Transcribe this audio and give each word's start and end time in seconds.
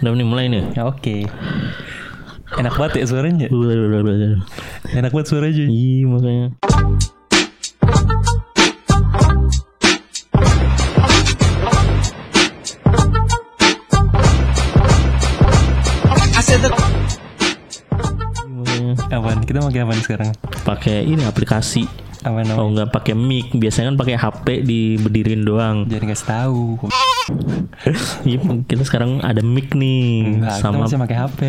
Udah 0.00 0.16
nih 0.16 0.24
mulai 0.24 0.48
nih. 0.48 0.64
Ya, 0.72 0.88
Oke. 0.88 1.28
Enak 2.56 2.74
banget 2.80 3.04
ya 3.04 3.06
suaranya. 3.06 3.46
Enak 4.96 5.12
banget 5.12 5.28
suaranya. 5.28 5.66
Iya 5.68 6.08
makanya. 6.08 6.46
Iya, 6.56 6.56
makanya. 18.56 19.10
Apaan? 19.10 19.44
Kita 19.44 19.60
pakai 19.60 19.80
apa 19.84 19.92
nih 19.92 20.04
sekarang? 20.08 20.30
Pakai 20.64 20.96
ini 21.04 21.22
aplikasi. 21.28 22.09
Apa 22.20 22.44
Kalau 22.44 22.68
namanya? 22.68 22.68
nggak 22.76 22.90
pakai 22.92 23.14
mic, 23.14 23.48
biasanya 23.52 23.90
kan 23.90 23.96
pakai 23.96 24.14
HP 24.14 24.46
dibedirin 24.60 25.40
doang. 25.40 25.88
Jangan 25.88 26.06
kasih 26.08 26.28
tahu. 26.28 26.64
Iya, 28.22 28.38
kita 28.66 28.82
sekarang 28.82 29.22
ada 29.22 29.40
mic 29.40 29.72
nih 29.72 30.36
Enggak, 30.36 30.52
kita 30.52 30.60
sama 30.60 30.84
masih 30.84 30.98
pakai 30.98 31.16
HP. 31.16 31.40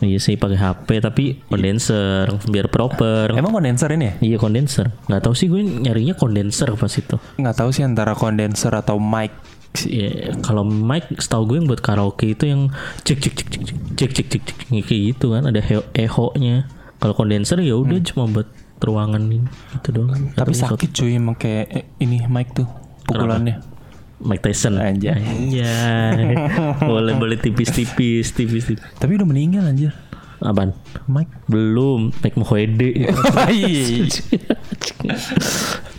Iya 0.00 0.18
sih 0.20 0.34
pakai 0.36 0.58
HP 0.58 0.88
tapi 1.00 1.24
kondenser 1.42 2.28
biar 2.46 2.68
proper. 2.68 3.32
Emang 3.32 3.50
kondenser 3.50 3.88
ini 3.90 4.04
ya? 4.04 4.14
Iya 4.20 4.36
kondenser. 4.36 4.92
Nggak 5.08 5.22
tahu 5.24 5.34
sih 5.34 5.48
gue 5.48 5.58
nyarinya 5.64 6.14
kondenser 6.14 6.68
pas 6.70 6.92
itu. 6.92 7.16
Nggak 7.36 7.56
tahu 7.56 7.70
sih 7.72 7.82
antara 7.82 8.12
kondenser 8.12 8.70
atau 8.70 9.00
mic. 9.00 9.32
Iya, 9.80 10.34
kalau 10.42 10.62
mic 10.62 11.08
setahu 11.16 11.46
gue 11.48 11.56
yang 11.58 11.66
buat 11.66 11.80
karaoke 11.80 12.34
itu 12.34 12.44
yang 12.44 12.70
cek 13.00 13.18
cek 13.18 13.34
cek 13.34 13.48
cek 13.48 13.62
cek 13.62 13.76
cek 13.96 14.10
cek 14.12 14.26
cek, 14.28 14.42
cek, 14.44 14.56
kayak 14.84 15.02
gitu 15.14 15.26
kan 15.32 15.42
ada 15.46 15.58
he- 15.58 15.88
echo-nya. 15.96 16.68
Kalau 17.00 17.14
kondenser 17.16 17.58
ya 17.64 17.74
udah 17.74 17.96
cuma 18.04 18.28
buat 18.28 18.46
ruangan 18.80 19.20
ini 19.20 19.44
itu 19.76 19.88
doang. 19.92 20.32
Tapi 20.32 20.52
sakit 20.56 20.90
cuy 20.96 21.20
emang 21.20 21.36
kayak 21.36 21.66
eh, 21.68 21.84
ini 22.00 22.24
mic 22.26 22.56
tuh 22.56 22.66
pukulannya. 23.04 23.80
Mike 24.20 24.44
Tyson 24.44 24.76
Anjay. 24.76 25.16
Anjay. 25.16 26.36
boleh 26.92 27.16
boleh 27.16 27.36
tipis-tipis 27.40 28.36
tipis-tipis. 28.36 28.80
Tapi 29.00 29.16
udah 29.16 29.24
meninggal 29.24 29.64
anjir. 29.64 29.96
Apaan? 30.40 30.72
Mic. 31.04 31.28
Belum, 31.48 32.12
Mike 32.24 32.36
Mohede. 32.36 32.90
Iya. 33.48 34.08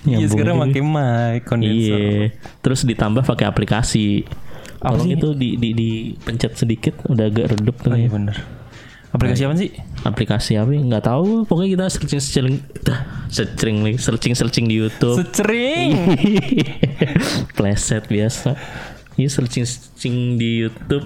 Iya 0.05 0.25
sekarang 0.33 0.61
pakai 0.61 0.81
mic 0.81 1.41
kondenser. 1.45 1.97
Iya. 1.97 2.27
Terus 2.61 2.85
ditambah 2.85 3.25
pakai 3.25 3.45
aplikasi. 3.49 4.25
Sih? 4.81 5.13
itu 5.13 5.37
di 5.37 5.61
di 5.61 5.77
di 5.77 5.89
pencet 6.17 6.57
sedikit 6.57 7.05
udah 7.05 7.29
agak 7.29 7.53
redup 7.53 7.77
tuh 7.85 7.93
Oh 7.93 7.97
iya 7.97 8.09
ya. 8.09 8.09
bener. 8.09 8.60
Aplikasi 9.11 9.43
apa 9.43 9.55
sih? 9.59 9.69
Aplikasi 10.07 10.51
apa? 10.55 10.71
ya? 10.71 10.81
Nggak 10.81 11.03
tahu. 11.03 11.43
Pokoknya 11.43 11.69
kita 11.75 11.85
searching 11.91 12.21
searching 12.23 12.57
searching 13.27 13.75
searching 13.99 14.33
searching 14.33 14.65
di 14.71 14.75
YouTube. 14.79 15.19
Secering. 15.19 16.15
Pleset 17.59 18.07
biasa. 18.07 18.55
Ini 19.19 19.27
searching 19.27 19.67
searching 19.67 20.39
di 20.39 20.63
YouTube 20.63 21.03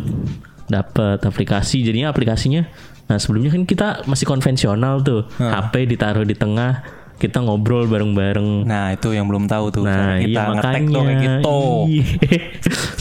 dapat 0.70 1.26
aplikasi. 1.26 1.82
Jadinya 1.82 2.14
aplikasinya. 2.14 2.70
Nah 3.06 3.18
sebelumnya 3.18 3.54
kan 3.54 3.66
kita 3.66 3.88
masih 4.06 4.30
konvensional 4.30 5.02
tuh. 5.02 5.26
HP 5.42 5.90
ditaruh 5.90 6.26
di 6.26 6.38
tengah. 6.38 6.86
Kita 7.16 7.40
ngobrol 7.42 7.88
bareng-bareng. 7.88 8.68
Nah 8.68 8.92
itu 8.92 9.16
yang 9.16 9.26
belum 9.26 9.48
tahu 9.48 9.72
tuh. 9.72 9.88
Nah, 9.88 10.20
kita 10.20 10.36
iya 10.36 10.52
ngetek 10.52 10.84
makanya. 10.84 10.92
tuh 10.92 11.02
kayak 11.02 11.22
gitu. 11.24 11.60
Iya. 11.88 12.06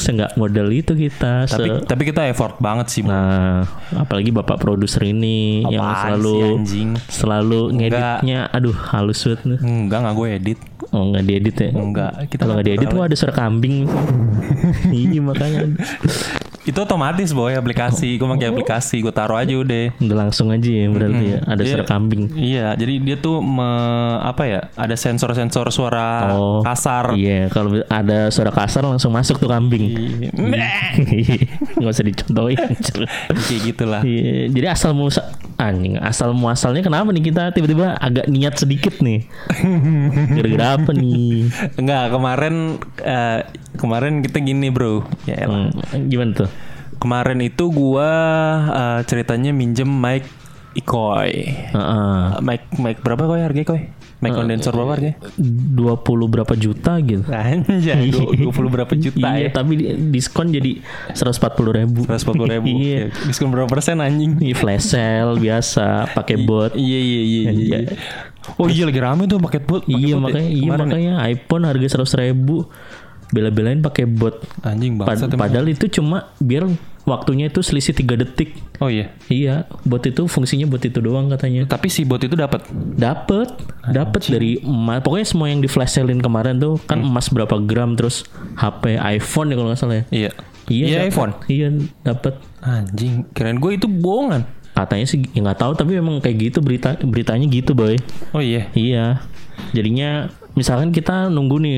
Seenggak 0.04 0.36
model 0.36 0.68
itu 0.70 0.92
kita. 0.92 1.48
Tapi 1.48 1.68
Se- 1.70 1.84
tapi 1.84 2.02
kita 2.04 2.28
effort 2.28 2.60
banget 2.60 2.86
sih. 2.88 3.00
Nah, 3.00 3.64
apalagi 3.94 4.28
bapak 4.28 4.56
produser 4.56 5.00
ini 5.02 5.64
yang 5.64 5.80
Apaan 5.80 6.20
selalu 6.20 6.34
sih, 6.36 6.52
anjing? 6.52 6.88
selalu 7.08 7.60
ngeditnya, 7.74 8.38
aduh 8.48 8.76
halus 8.92 9.24
banget. 9.24 9.56
Enggak 9.58 9.98
enggak 10.00 10.14
gue 10.14 10.28
edit. 10.30 10.58
Oh 10.92 11.08
nggak 11.08 11.24
diedit 11.24 11.56
ya? 11.56 11.70
Enggak. 11.72 12.12
Kita 12.28 12.44
Kalau 12.44 12.54
nggak 12.54 12.66
diedit 12.66 12.86
tuh 12.86 13.00
ada 13.00 13.14
suara 13.16 13.34
kambing. 13.34 13.88
iya 14.92 15.18
makanya 15.18 15.72
Itu 16.64 16.80
otomatis 16.80 17.30
boy 17.30 17.52
aplikasi. 17.52 18.16
Gue 18.16 18.24
pakai 18.26 18.48
aplikasi. 18.48 18.96
Gue 18.98 19.12
taruh 19.12 19.36
aja 19.36 19.52
udah. 19.52 19.92
udah 19.94 20.16
langsung 20.18 20.48
aja 20.48 20.64
ya 20.64 20.88
berarti 20.88 21.24
ya 21.26 21.38
ada 21.44 21.60
suara 21.60 21.84
kambing. 21.84 22.22
Iya, 22.32 22.72
jadi 22.74 22.94
dia 23.00 23.16
tuh 23.16 23.38
me- 23.38 23.62
apa 24.18 24.42
ya? 24.44 24.60
Ada 24.72 24.96
sensor-sensor 24.96 25.68
suara 25.68 26.32
Oh, 26.32 26.64
kasar. 26.64 27.12
Iya, 27.12 27.52
kalau 27.52 27.84
ada 27.84 28.32
suara 28.32 28.48
kasar 28.48 28.80
langsung 28.82 29.12
masuk 29.12 29.36
tuh 29.36 29.46
kambing. 29.46 29.84
Iya. 29.92 30.30
Nggak 31.76 31.92
usah 31.92 32.04
dicontohin. 32.04 32.58
Kayak 33.44 33.60
gitulah. 33.62 34.00
Iya, 34.00 34.48
jadi 34.48 34.66
asal 34.72 34.96
muasa 34.96 35.20
anjing, 35.54 36.00
asal 36.00 36.34
muasalnya 36.34 36.82
kenapa 36.82 37.12
nih 37.12 37.30
kita 37.30 37.52
tiba-tiba 37.52 37.94
agak 37.94 38.26
niat 38.26 38.56
sedikit 38.56 38.98
nih? 38.98 39.22
Gara-gara 40.32 40.66
apa 40.76 40.90
nih? 40.90 41.46
Enggak, 41.76 42.04
kemarin 42.10 42.54
eh, 42.98 43.40
kemarin 43.76 44.12
kita 44.20 44.38
gini, 44.40 44.68
Bro. 44.68 45.06
Ya 45.24 45.46
elah. 45.46 45.70
Hmm, 45.70 46.08
gimana 46.08 46.32
tuh? 46.34 46.48
Kemarin 47.04 47.38
itu 47.44 47.68
gua 47.68 48.10
eh, 48.72 49.00
ceritanya 49.04 49.52
minjem 49.52 49.84
mic 49.86 50.24
Ikoy. 50.74 51.30
Heeh. 51.70 52.18
Mic 52.42 52.66
mic 52.82 52.98
berapa 52.98 53.30
koi 53.30 53.44
harganya 53.44 53.68
koi? 53.68 53.94
Mic 54.18 54.32
kondensor 54.34 54.74
berapa 54.74 54.98
harganya? 54.98 55.20
20 55.38 56.32
berapa 56.34 56.54
juta 56.56 56.98
gitu. 56.98 57.22
Anjay, 57.30 58.08
du- 58.14 58.32
20 58.50 58.74
berapa 58.74 58.90
juta 58.96 59.22
iya, 59.38 59.46
ya? 59.46 59.50
tapi 59.54 59.78
di- 59.78 59.94
diskon 60.10 60.50
jadi 60.50 60.82
140 61.14 61.78
ribu. 61.78 62.00
140 62.08 62.54
ribu. 62.58 62.66
iya. 62.82 63.12
Diskon 63.22 63.54
berapa 63.54 63.70
persen 63.70 64.02
anjing? 64.02 64.40
Iya, 64.42 64.54
flash 64.58 64.96
sale 64.96 65.38
biasa, 65.38 66.10
pakai 66.10 66.42
bot. 66.42 66.74
Iya 66.74 66.98
iya 66.98 67.22
iya 67.22 67.42
iya. 67.52 67.78
Iya. 67.84 67.94
Oh 68.58 68.66
iya 68.66 68.88
lagi 68.88 68.98
rame 68.98 69.28
tuh 69.30 69.38
paket 69.38 69.62
bot. 69.62 69.86
paket 69.86 69.94
Iya 69.94 70.14
bot 70.18 70.18
ya. 70.18 70.24
makanya, 70.26 70.50
iya 70.50 70.66
ya. 70.66 70.74
makanya 70.74 71.12
iPhone 71.30 71.64
harga 71.70 71.86
100 72.02 72.22
ribu. 72.24 72.66
Bela-belain 73.30 73.78
pakai 73.78 74.10
bot. 74.10 74.42
Anjing 74.66 74.98
Pad- 74.98 75.22
banget. 75.22 75.38
padahal 75.38 75.66
itu 75.70 75.86
cuma 75.86 76.34
biar 76.42 76.66
waktunya 77.04 77.48
itu 77.48 77.60
selisih 77.60 77.92
3 77.92 78.16
detik. 78.16 78.56
Oh 78.80 78.90
iya. 78.90 79.14
Iya, 79.28 79.64
bot 79.84 80.02
itu 80.02 80.26
fungsinya 80.26 80.66
buat 80.66 80.82
itu 80.82 80.98
doang 80.98 81.30
katanya. 81.30 81.64
Tapi 81.64 81.88
si 81.88 82.02
bot 82.02 82.20
itu 82.20 82.34
dapat. 82.34 82.64
Dapet, 82.74 83.48
dapet 83.86 84.22
dari 84.28 84.58
emas. 84.60 85.00
Pokoknya 85.00 85.26
semua 85.28 85.46
yang 85.48 85.60
di 85.60 85.68
flash 85.68 85.96
salein 85.96 86.18
kemarin 86.18 86.58
tuh 86.58 86.80
kan 86.84 86.98
Hmm. 86.98 87.12
emas 87.12 87.30
berapa 87.30 87.54
gram 87.62 87.94
terus 87.94 88.24
HP 88.56 88.98
iPhone 88.98 89.52
ya 89.52 89.56
kalau 89.56 89.68
nggak 89.70 89.80
salah 89.80 89.96
ya. 90.00 90.04
Iya. 90.10 90.30
Iya, 90.64 90.86
Iya, 90.88 90.98
iPhone. 91.12 91.32
Iya, 91.44 91.68
dapet. 92.02 92.40
Anjing, 92.64 93.28
keren 93.36 93.60
gue 93.60 93.76
itu 93.76 93.84
bohongan. 93.84 94.48
Katanya 94.74 95.06
sih 95.06 95.22
ya 95.30 95.44
nggak 95.44 95.60
tahu 95.60 95.72
tapi 95.76 95.94
memang 95.94 96.18
kayak 96.18 96.50
gitu 96.50 96.58
berita 96.58 96.96
beritanya 96.98 97.46
gitu 97.46 97.76
boy. 97.76 97.94
Oh 98.32 98.40
iya. 98.40 98.66
Iya. 98.74 99.22
Jadinya 99.70 100.32
misalkan 100.54 100.90
kita 100.90 101.30
nunggu 101.30 101.56
nih, 101.60 101.76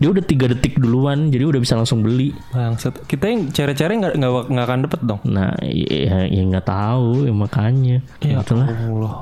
dia 0.00 0.08
udah 0.10 0.24
tiga 0.24 0.50
detik 0.50 0.76
duluan, 0.80 1.30
jadi 1.32 1.48
udah 1.48 1.60
bisa 1.60 1.76
langsung 1.78 2.04
beli. 2.04 2.32
Bangsat. 2.52 3.04
Kita 3.08 3.24
yang 3.28 3.52
cere-cere 3.52 3.94
nggak 3.96 4.14
nggak 4.18 4.32
nggak 4.50 4.64
akan 4.66 4.80
dapet 4.88 5.00
dong. 5.04 5.20
Nah, 5.28 5.52
ya 5.64 6.28
ya 6.28 6.42
nggak 6.44 6.66
tahu, 6.66 7.28
ya 7.28 7.32
makanya. 7.32 7.96
Ya, 8.24 8.40
itulah. 8.40 8.68
Allah. 8.68 9.14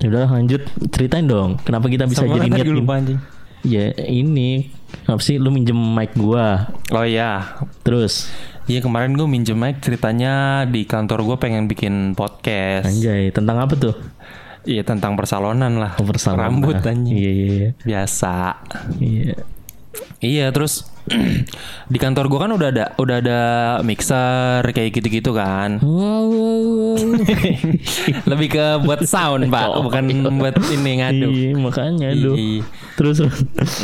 Ya 0.00 0.06
udah 0.12 0.26
lanjut 0.28 0.62
ceritain 0.92 1.24
dong, 1.24 1.56
kenapa 1.64 1.88
kita 1.88 2.04
bisa 2.04 2.24
Sama 2.24 2.36
jadi 2.36 2.48
niat 2.52 2.68
lupa 2.68 3.00
anjing. 3.00 3.20
Ya 3.64 3.96
ini 3.96 4.68
apa 5.08 5.20
sih 5.24 5.40
lu 5.40 5.48
minjem 5.48 5.76
mic 5.76 6.12
gua, 6.14 6.68
Oh 6.92 7.04
iya. 7.04 7.56
terus 7.80 8.28
Iya 8.64 8.80
kemarin 8.80 9.12
gue 9.12 9.28
minjem 9.28 9.60
mic 9.60 9.84
ceritanya 9.84 10.64
di 10.64 10.88
kantor 10.88 11.20
gue 11.20 11.36
pengen 11.36 11.68
bikin 11.68 12.16
podcast. 12.16 12.88
anjay 12.88 13.28
tentang 13.28 13.60
apa 13.60 13.76
tuh? 13.76 13.92
Iya 14.64 14.82
tentang 14.84 15.12
persalonan 15.16 15.76
lah. 15.76 15.92
Persalonan. 16.00 16.60
Rambut 16.60 16.80
anjing. 16.80 17.12
Iya 17.12 17.30
iya 17.30 17.46
iya. 17.52 17.70
Biasa. 17.84 18.36
Iya. 19.00 19.34
Iya 20.24 20.46
terus 20.50 20.93
di 21.92 21.98
kantor 22.00 22.32
gue 22.32 22.40
kan 22.40 22.52
udah 22.56 22.68
ada 22.72 22.84
udah 22.96 23.16
ada 23.20 23.40
mixer 23.84 24.64
kayak 24.72 24.90
gitu-gitu 24.96 25.36
kan. 25.36 25.80
Lebih 28.30 28.48
ke 28.48 28.64
buat 28.80 29.04
sound 29.04 29.52
pak, 29.52 29.68
bukan 29.84 30.04
buat 30.40 30.56
ini 30.72 31.04
ngadu. 31.04 31.28
Iya 31.28 31.52
makanya 31.60 32.06
aduh. 32.16 32.36
Iya. 32.36 32.62
Terus 32.94 33.18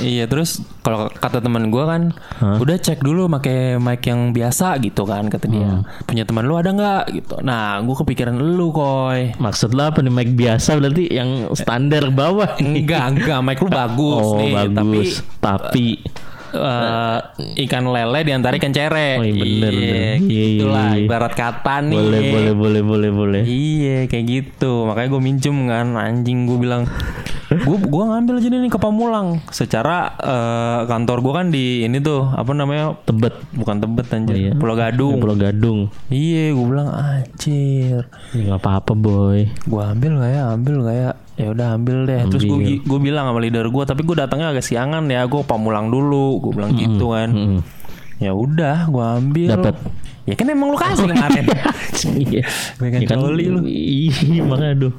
Iya 0.01 0.25
terus 0.31 0.65
kalau 0.81 1.13
kata 1.13 1.45
teman 1.45 1.69
gue 1.69 1.85
kan 1.85 2.17
udah 2.41 2.77
cek 2.81 3.05
dulu 3.05 3.29
pakai 3.29 3.77
mic 3.77 4.01
yang 4.09 4.33
biasa 4.33 4.81
gitu 4.81 5.05
kan 5.05 5.29
kata 5.29 5.47
dia. 5.51 5.85
Punya 6.09 6.25
teman 6.25 6.49
lu 6.49 6.57
ada 6.57 6.73
nggak 6.73 7.05
gitu. 7.13 7.37
Nah 7.45 7.81
gue 7.85 7.97
kepikiran 8.01 8.37
lu 8.39 8.73
koy. 8.73 9.33
maksud 9.37 9.77
lo 9.77 9.91
apa 9.93 10.01
nih 10.01 10.13
mic 10.13 10.31
biasa 10.33 10.79
berarti 10.81 11.05
yang 11.11 11.53
standar 11.53 12.09
bawah? 12.09 12.57
Enggak 12.61 13.05
enggak 13.13 13.39
mic 13.45 13.59
lu 13.61 13.69
bagus 13.81 14.25
Oh 14.25 14.39
nih 14.41 14.53
tapi 14.73 15.01
bagus, 15.01 15.13
tapi 15.41 15.87
eh, 16.53 17.19
ikan 17.65 17.85
lele 17.87 18.21
di 18.23 18.33
antara 18.33 18.55
ikan 18.55 18.71
cere. 18.71 19.17
Oh, 19.17 19.25
iya, 19.25 19.35
bener, 19.35 19.73
bener. 19.73 19.95
Iya, 19.95 20.13
iya, 20.27 20.45
Itulah 20.59 20.89
iya. 20.95 21.05
ibarat 21.05 21.33
kata 21.33 21.75
nih. 21.83 21.97
boleh 21.97 22.21
boleh 22.23 22.53
boleh 22.55 22.83
boleh 22.83 23.11
boleh. 23.11 23.43
Iya 23.45 24.07
kayak 24.07 24.25
gitu 24.27 24.85
makanya 24.85 25.09
gue 25.09 25.23
minjem 25.23 25.57
kan 25.67 25.87
anjing 25.95 26.45
gue 26.45 26.59
bilang 26.59 26.85
gue 27.51 27.77
gua 27.91 28.15
ngambil 28.15 28.39
aja 28.39 28.47
nih 28.49 28.71
ke 28.71 28.79
Pamulang 28.79 29.43
secara 29.51 30.15
eh, 30.17 30.81
kantor 30.87 31.19
gue 31.19 31.33
kan 31.35 31.47
di 31.51 31.65
ini 31.83 31.99
tuh 31.99 32.23
apa 32.23 32.55
namanya 32.55 32.95
Tebet 33.03 33.35
bukan 33.51 33.83
Tebet 33.83 34.07
anjir 34.15 34.37
iya. 34.39 34.53
Pulau 34.55 34.79
Gadung 34.79 35.19
Pulau 35.19 35.35
Gadung. 35.35 35.91
iya 36.09 36.55
gue 36.55 36.63
bilang 36.63 36.95
anjir 36.95 38.07
Ya 38.31 38.41
nggak 38.47 38.61
apa-apa 38.63 38.95
boy. 38.95 39.51
gue 39.51 39.83
ambil 39.83 40.23
gak 40.23 40.31
ya 40.31 40.43
ambil 40.55 40.75
gak 40.87 40.97
ya 40.97 41.11
ya 41.41 41.49
udah 41.49 41.69
ambil 41.75 42.05
deh 42.05 42.21
terus 42.29 42.43
gue 42.43 42.53
Ambil. 42.53 42.79
gue 42.81 42.99
bilang 43.01 43.25
sama 43.25 43.41
leader 43.41 43.65
gue 43.65 43.83
tapi 43.83 44.03
gue 44.03 44.13
datangnya 44.15 44.51
agak 44.51 44.61
siangan 44.61 45.05
ya 45.07 45.25
gue 45.25 45.41
Pamulang 45.41 45.89
dulu 45.89 46.39
gue 46.39 46.53
bilang 46.53 46.73
gitu 46.75 47.11
kan 47.11 47.31
Mm-mm. 47.31 47.61
Ya 48.21 48.37
udah, 48.37 48.85
gua 48.93 49.17
ambil. 49.17 49.49
Dapat. 49.49 49.81
Ya 50.29 50.37
kan 50.37 50.45
emang 50.45 50.69
lu 50.69 50.77
kasih 50.77 51.09
kemarin. 51.09 51.41
Iya. 52.21 52.45
Megan 52.77 53.01
Ya 53.01 53.09
kan, 53.09 53.17
coli 53.17 53.49
lu. 53.49 53.65
Iya 53.65 54.45
makanya 54.45 54.73
aduh. 54.77 54.93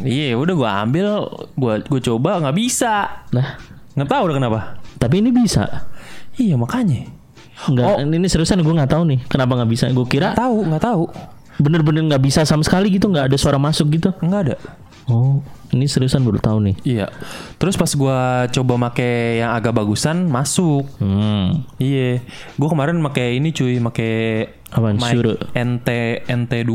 Iya, 0.00 0.40
udah 0.40 0.54
gua 0.56 0.70
ambil, 0.80 1.06
gua 1.52 1.84
gua 1.84 2.00
coba 2.00 2.40
nggak 2.40 2.56
bisa. 2.56 3.12
Nah, 3.28 3.60
Nggak 3.92 4.08
tahu 4.08 4.22
udah 4.24 4.34
kenapa. 4.34 4.60
tapi 4.96 5.20
ini 5.20 5.36
bisa. 5.36 5.84
Iya 6.34 6.56
makanya. 6.56 7.04
Enggak, 7.62 7.92
Oh. 7.92 8.00
ini 8.00 8.24
seriusan 8.24 8.60
gue 8.60 8.72
nggak 8.72 8.88
tahu 8.90 9.04
nih 9.04 9.20
kenapa 9.26 9.52
nggak 9.54 9.70
bisa. 9.70 9.84
Gue 9.90 10.04
kira 10.06 10.32
Nggak 10.32 10.40
tahu, 10.40 10.56
nggak 10.64 10.82
tahu. 10.82 11.04
bener-bener 11.56 12.02
nggak 12.06 12.22
bisa 12.22 12.40
sama 12.42 12.60
sekali 12.60 12.88
gitu, 12.90 13.08
nggak 13.08 13.28
ada 13.28 13.36
suara 13.36 13.56
masuk 13.56 13.88
gitu. 13.90 14.16
Nggak 14.18 14.40
ada. 14.44 14.54
Oh, 15.06 15.38
ini 15.70 15.86
seriusan 15.86 16.20
baru 16.20 16.36
tahu 16.36 16.58
nih. 16.60 16.76
Iya. 16.82 17.06
Terus 17.56 17.74
pas 17.74 17.86
gua 17.92 18.18
coba 18.48 18.74
make 18.76 19.06
yang 19.38 19.54
agak 19.54 19.70
bagusan 19.72 20.26
masuk. 20.26 20.82
Hmm. 20.98 21.62
Iya. 21.76 22.26
Gua 22.54 22.68
kemarin 22.68 22.98
make 22.98 23.22
ini 23.22 23.50
cuy, 23.50 23.78
make 23.78 24.10
Apaan? 24.66 24.98
mic 24.98 25.14
Shure? 25.14 25.38
NT 25.54 25.88
NT2 26.26 26.72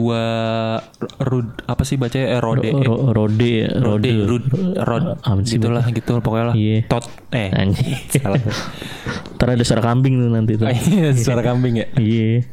Rud 1.19 1.48
apa 1.68 1.83
sih 1.83 2.00
bacanya 2.00 2.31
eh, 2.31 2.39
Rode 2.39 2.72
Ro- 2.72 3.12
Rode, 3.12 3.68
Rode 3.68 3.83
Rode, 3.83 4.12
Rud 4.24 4.45
Rod 4.80 5.06
gitulah 5.44 5.84
gitu 5.86 6.24
pokoknya 6.24 6.45
lah. 6.48 6.56
Iya. 6.56 6.88
Tot 6.88 7.12
eh 7.36 7.51
Anjing. 7.51 8.00
salah. 8.07 8.39
Ntar 9.36 9.48
ada 9.51 9.63
suara 9.68 9.84
kambing 9.84 10.13
tuh 10.18 10.31
nanti 10.31 10.56
tuh. 10.56 10.72
Iya, 10.72 11.12
suara 11.13 11.44
kambing 11.44 11.84
ya. 11.84 11.88
Iya. 12.00 12.48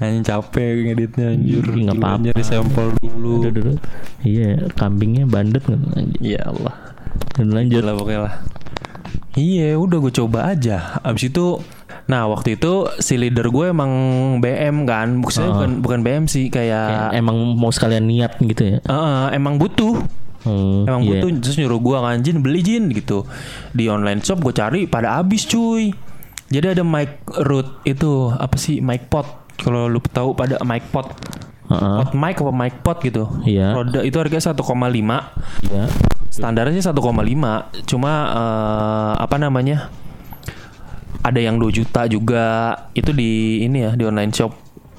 Anjing 0.00 0.24
capek 0.24 0.68
ngeditnya 0.88 1.26
anjir. 1.36 1.60
Ih, 1.62 1.84
nggak 1.84 1.96
Gila, 1.96 2.08
apa-apa. 2.08 2.24
Nyari 2.24 2.44
sampel 2.44 2.86
dulu. 2.98 3.44
Aduh, 3.44 3.50
aduh, 3.52 3.62
aduh. 3.68 3.78
Iya, 4.24 4.50
kambingnya 4.72 5.28
bandet 5.28 5.60
nggak? 5.62 6.16
Ya 6.24 6.40
Allah. 6.48 6.74
Dan 7.36 7.52
lanjut. 7.52 7.84
lah 7.84 7.94
pokoknya 7.94 8.20
lah. 8.24 8.34
Iya, 9.36 9.78
udah 9.78 9.98
gue 10.00 10.12
coba 10.16 10.38
aja. 10.50 10.98
Abis 11.06 11.30
itu, 11.30 11.62
nah 12.10 12.26
waktu 12.26 12.58
itu 12.58 12.90
si 12.98 13.14
leader 13.14 13.46
gue 13.46 13.70
emang 13.70 13.92
BM 14.42 14.88
kan, 14.88 15.22
maksudnya 15.22 15.54
bukan 15.54 15.70
bukan 15.84 16.00
BM 16.02 16.24
sih 16.26 16.50
kayak, 16.50 17.12
Kayak 17.12 17.20
emang 17.20 17.36
mau 17.54 17.70
sekalian 17.70 18.10
niat 18.10 18.40
gitu 18.42 18.62
ya. 18.66 18.78
Eh, 18.82 19.26
emang 19.36 19.60
butuh, 19.60 20.00
Hmm, 20.40 20.88
emang 20.88 21.04
iya. 21.04 21.20
butuh. 21.20 21.28
Terus 21.44 21.56
nyuruh 21.60 21.78
gue 21.78 21.96
kan 22.00 22.16
Jin 22.24 22.40
beli 22.40 22.64
Jin 22.64 22.88
gitu 22.90 23.28
di 23.70 23.86
online 23.86 24.24
shop 24.24 24.40
gue 24.40 24.56
cari 24.56 24.88
pada 24.88 25.20
habis 25.20 25.44
cuy. 25.44 25.92
Jadi 26.50 26.66
ada 26.74 26.82
mic 26.82 27.22
root 27.46 27.84
itu 27.86 28.32
apa 28.32 28.56
sih 28.58 28.80
mic 28.80 29.06
pot? 29.06 29.28
Kalau 29.60 29.86
lu 29.86 30.00
tahu 30.02 30.32
pada 30.32 30.56
mic 30.62 30.88
pot, 30.88 31.06
pot 31.68 32.10
mic 32.12 32.36
apa 32.36 32.50
mic 32.50 32.74
pot 32.80 32.98
gitu. 32.98 33.28
Iya. 33.42 33.72
Roda 33.72 34.00
itu 34.00 34.16
harganya 34.16 34.42
1,5 34.42 34.56
Iya. 35.62 35.84
standarnya 36.28 36.74
sih 36.74 36.84
1,5 36.84 36.96
cuma 37.84 38.12
eh, 38.30 39.12
apa 39.18 39.36
namanya 39.36 39.90
ada 41.20 41.36
yang 41.36 41.58
2 41.58 41.68
juta 41.74 42.06
juga 42.06 42.44
itu 42.92 43.10
di 43.10 43.30
ini 43.60 43.82
ya 43.82 43.92
di 43.92 44.04
online 44.04 44.30
shop 44.30 44.54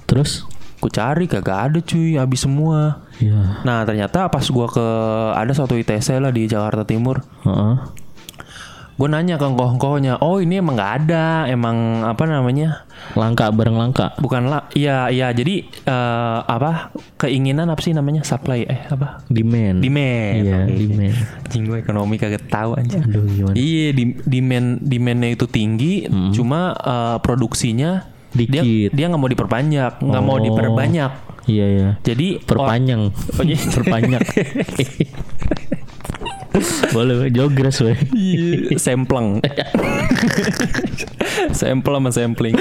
Terus? 0.06 0.44
ku 0.78 0.90
cari 0.90 1.26
kagak 1.26 1.72
ada 1.72 1.80
cuy 1.80 2.18
habis 2.18 2.42
semua 2.42 3.06
Iya. 3.18 3.62
nah 3.62 3.86
ternyata 3.86 4.26
pas 4.28 4.42
gua 4.44 4.66
ke 4.66 4.88
ada 5.32 5.54
suatu 5.54 5.74
ITC 5.74 6.18
lah 6.18 6.30
di 6.30 6.46
Jakarta 6.46 6.82
Timur 6.84 7.22
Heeh. 7.42 7.74
Gue 8.94 9.08
nanya 9.08 9.36
ke 9.36 9.46
ngkoh-ngkohnya 9.46 10.20
oh 10.20 10.38
ini 10.38 10.58
emang 10.58 10.76
nggak 10.76 10.94
ada 11.02 11.26
emang 11.46 11.78
apa 12.04 12.24
namanya 12.24 12.86
Langka 13.12 13.50
bareng 13.50 13.74
langka. 13.74 14.14
bukan 14.18 14.46
lah 14.46 14.70
iya 14.72 15.08
iya 15.08 15.30
jadi 15.30 15.64
eh, 15.66 16.40
apa 16.40 16.94
keinginan 17.18 17.66
apa 17.68 17.80
sih 17.80 17.92
namanya 17.92 18.22
supply 18.22 18.62
eh 18.62 18.86
apa 18.86 19.26
Demand. 19.26 19.80
demand 19.80 20.36
Iya, 20.38 20.58
Oke. 20.64 20.76
demand. 20.78 21.16
Anjing 21.42 21.64
gue 21.66 21.78
ekonomi 21.80 22.16
kagak 22.16 22.46
tahu 22.46 22.72
anjing 22.74 23.02
Aduh 23.02 23.26
gimana? 23.26 23.56
Iya, 23.56 23.88
di, 23.92 24.04
demand 24.22 24.68
demandnya 24.80 25.30
itu 25.32 25.46
tinggi, 25.46 26.06
cuma 26.30 26.72
eh, 26.74 27.18
produksinya 27.18 28.06
dia 28.32 28.62
Dikit. 28.62 28.90
dia 28.92 29.06
nggak 29.08 29.20
mau 29.20 29.28
diperbanyak, 29.28 29.92
nggak 30.00 30.24
mau 30.24 30.36
Oh. 30.36 30.40
diperbanyak. 30.40 31.12
Iya 31.44 31.66
iya. 31.68 31.90
Jadi 32.00 32.38
Perpanjang. 32.40 33.10
Oh, 33.10 33.44
iya. 33.44 33.58
Perpanjang. 33.58 34.22
Boleh, 36.92 37.30
jogres 37.30 37.82
weh. 37.82 37.98
Sempleng. 38.76 39.42
Sampel 41.52 41.94
sama 41.94 42.10
sampling. 42.10 42.56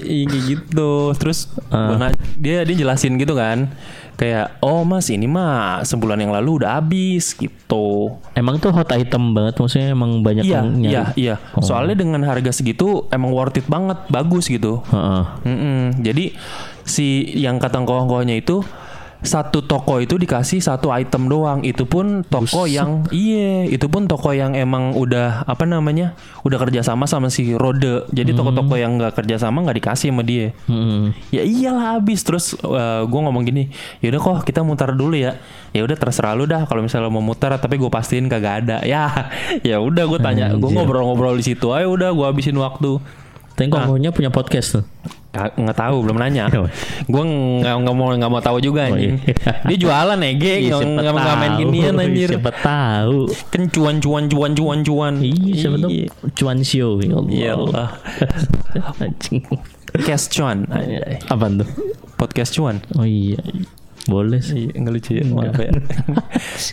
Iya 0.00 0.38
gitu. 0.46 0.90
Terus 1.16 1.48
na- 1.70 2.14
dia 2.36 2.62
dia 2.62 2.76
jelasin 2.76 3.16
gitu 3.16 3.34
kan. 3.34 3.70
Kayak, 4.14 4.62
"Oh, 4.62 4.86
Mas, 4.86 5.10
ini 5.10 5.26
mah 5.26 5.82
sebulan 5.82 6.14
yang 6.16 6.30
lalu 6.30 6.62
udah 6.62 6.78
habis." 6.78 7.34
gitu. 7.34 8.14
Emang 8.32 8.62
tuh 8.62 8.70
hot 8.70 8.86
item 8.88 9.34
banget 9.34 9.58
maksudnya 9.58 9.90
emang 9.90 10.22
banyak 10.22 10.46
Iya, 10.46 10.54
yang 10.54 10.66
nyari. 10.72 10.92
iya, 10.92 11.02
iya. 11.16 11.34
Soalnya 11.58 11.98
dengan 11.98 12.22
harga 12.22 12.54
segitu 12.54 13.10
emang 13.10 13.34
worth 13.34 13.58
it 13.58 13.66
banget, 13.66 13.98
bagus 14.06 14.46
gitu. 14.46 14.86
Heeh. 14.86 15.22
Mm-mm. 15.44 15.78
Jadi 15.98 16.30
si 16.86 17.06
yang 17.34 17.58
kata 17.58 17.82
koh-kohnya 17.82 18.38
itu 18.38 18.62
satu 19.24 19.64
toko 19.64 19.98
itu 19.98 20.20
dikasih 20.20 20.60
satu 20.60 20.92
item 20.92 21.26
doang. 21.26 21.64
Itu 21.64 21.88
pun 21.88 22.22
toko 22.22 22.68
yang 22.68 23.08
iya, 23.10 23.64
itu 23.66 23.88
pun 23.88 24.04
toko 24.04 24.30
yang 24.30 24.52
emang 24.52 24.92
udah 24.94 25.48
apa 25.48 25.64
namanya 25.64 26.14
udah 26.44 26.58
kerjasama 26.60 27.08
sama 27.08 27.32
si 27.32 27.56
Rode. 27.56 28.06
Jadi 28.12 28.36
toko-toko 28.36 28.76
yang 28.76 29.00
nggak 29.00 29.16
kerjasama 29.16 29.64
nggak 29.64 29.80
dikasih 29.80 30.12
sama 30.12 30.22
dia. 30.22 30.52
Mm-mm. 30.68 31.16
Ya 31.32 31.42
iyalah 31.42 31.98
habis 31.98 32.20
terus 32.22 32.54
gue 33.04 33.20
ngomong 33.20 33.42
gini, 33.48 33.72
yaudah 34.04 34.20
kok 34.20 34.36
kita 34.46 34.60
mutar 34.60 34.92
dulu 34.92 35.16
ya. 35.16 35.40
Ya 35.74 35.82
udah 35.82 35.96
terserah 35.98 36.38
lu 36.38 36.46
dah 36.46 36.68
kalau 36.70 36.84
misalnya 36.86 37.10
mau 37.10 37.24
mutar 37.24 37.56
tapi 37.58 37.80
gue 37.80 37.90
pastiin 37.90 38.28
kagak 38.30 38.64
ada. 38.64 38.78
Ya 38.94 39.10
ya 39.64 39.82
udah 39.82 40.06
gue 40.06 40.20
tanya, 40.22 40.54
gue 40.54 40.70
ngobrol-ngobrol 40.70 41.34
di 41.34 41.50
situ. 41.50 41.74
Ayo 41.74 41.96
udah 41.96 42.14
gue 42.14 42.26
habisin 42.28 42.54
waktu. 42.60 43.00
Tapi 43.54 43.70
kok 43.70 43.86
punya 43.86 44.10
punya 44.10 44.28
podcast 44.28 44.68
tuh. 44.74 44.84
Nggak 45.34 45.74
tahu 45.76 46.06
belum 46.06 46.14
nanya 46.16 46.46
Oh. 46.54 46.70
gue 47.04 47.22
nggak 47.58 47.74
nggak 47.76 47.94
mau 47.96 48.06
nggak 48.08 48.28
mau 48.28 48.38
tahu 48.38 48.58
juga 48.60 48.86
Oh, 48.86 48.94
iya. 48.94 49.18
dia 49.66 49.76
jualan 49.76 50.14
ya 50.16 50.30
ge 50.32 50.54
Iya, 50.62 50.74
nggak 50.78 51.10
main 51.10 51.26
tahu. 51.26 51.58
ginian 51.58 51.94
anjir 51.96 52.28
Siapa 52.30 52.52
tahu. 52.54 53.18
kan 53.50 53.62
cuan 53.66 53.96
cuan 53.98 54.24
cuan 54.26 54.52
cuan 54.52 54.78
cuan 54.80 55.14
Iya, 55.18 55.54
siapa 55.56 55.76
tahu 55.80 55.90
cuan 56.32 56.58
show. 56.62 56.98
Ya 56.98 57.10
Allah. 57.10 57.30
Iya 57.30 57.50
Allah. 57.52 57.88
Anjing. 59.02 59.42
cash 60.02 60.30
cuan. 60.30 60.66
Apaan 61.26 61.58
tuh? 61.58 61.68
podcast 62.14 62.54
cuan 62.54 62.78
Oh 62.94 63.02
iya. 63.02 63.42
Boleh 64.04 64.38
sih. 64.38 64.68
Iya, 64.68 64.76
nggak 64.76 64.92
lucu 64.92 65.10
ya, 65.12 65.24
maaf 65.26 65.56
ya. 65.56 65.72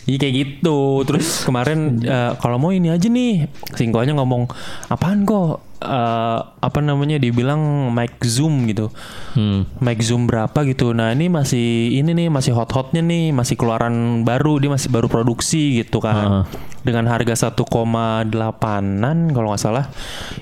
Iya 0.04 0.16
kayak 0.18 0.34
gitu. 0.36 0.78
Terus 1.02 1.42
kemarin 1.42 1.98
eh, 1.98 2.32
kalau 2.36 2.60
mau 2.60 2.70
ini 2.70 2.92
aja 2.92 3.08
nih, 3.08 3.48
singkonya 3.72 4.12
ngomong 4.12 4.46
apaan 4.86 5.24
kok? 5.24 5.64
Eh, 5.82 6.38
apa 6.62 6.78
namanya? 6.78 7.18
Dibilang 7.18 7.58
mic 7.90 8.16
zoom 8.22 8.64
gitu. 8.64 8.88
Hmm. 9.34 9.66
Mic 9.78 9.98
zoom 10.00 10.24
berapa 10.24 10.54
gitu. 10.62 10.90
Nah 10.90 11.10
ini 11.10 11.26
masih 11.26 11.66
ini 11.92 12.14
nih 12.14 12.28
masih 12.28 12.52
hot-hotnya 12.52 13.02
nih, 13.02 13.30
masih 13.30 13.54
keluaran 13.54 14.22
baru. 14.22 14.56
Dia 14.56 14.70
masih 14.70 14.88
baru 14.88 15.06
produksi 15.06 15.82
gitu 15.82 15.98
kan. 15.98 16.14
Ah. 16.14 16.44
Dengan 16.82 17.06
harga 17.06 17.50
1,8an 17.50 19.14
kalau 19.30 19.46
nggak 19.50 19.60
salah. 19.60 19.86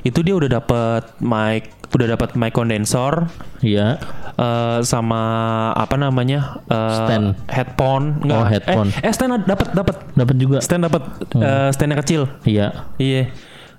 Itu 0.01 0.21
dia 0.21 0.33
udah 0.33 0.49
dapet 0.51 1.03
mic, 1.21 1.69
udah 1.91 2.07
dapat 2.11 2.33
mic 2.35 2.53
kondensor, 2.53 3.29
Iya. 3.61 4.01
eh 4.35 4.81
sama 4.81 5.21
apa 5.75 5.97
namanya 5.97 6.65
eh, 6.65 6.97
Stand. 6.97 7.27
headphone 7.47 8.25
Oh, 8.25 8.47
headphone. 8.47 8.89
eh, 8.95 9.05
eh 9.05 9.13
stand 9.13 9.45
dapat 9.45 9.69
dapat 9.75 9.97
Dapat 10.17 10.37
juga. 10.39 10.59
stand 10.65 10.87
dapat 10.87 11.03
eh, 11.35 11.69
standnya 11.71 11.99
kecil 12.01 12.25
Iya. 12.43 12.89
iya 12.97 13.29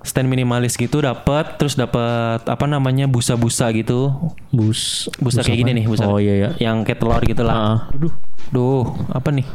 stand 0.02 0.26
minimalis 0.26 0.74
gitu 0.74 0.98
dapat 0.98 1.56
terus 1.56 1.74
dapat 1.74 2.42
apa 2.42 2.66
namanya 2.66 3.06
busa-busa 3.06 3.70
gitu 3.72 4.10
Bus. 4.50 5.08
busa 5.16 5.40
kayak 5.40 5.58
gini 5.60 5.72
nih 5.74 5.86
busa 5.86 6.06
Oh 6.06 6.18
iya 6.18 6.34
iya. 6.36 6.50
yang 6.60 6.82
kayak 6.82 6.98
telur 6.98 7.22
gitu 7.22 7.42
lah 7.42 7.54
Ah, 7.54 7.78
aduh. 7.90 8.14
duh 8.50 8.84
apa 9.10 9.30
nih 9.30 9.46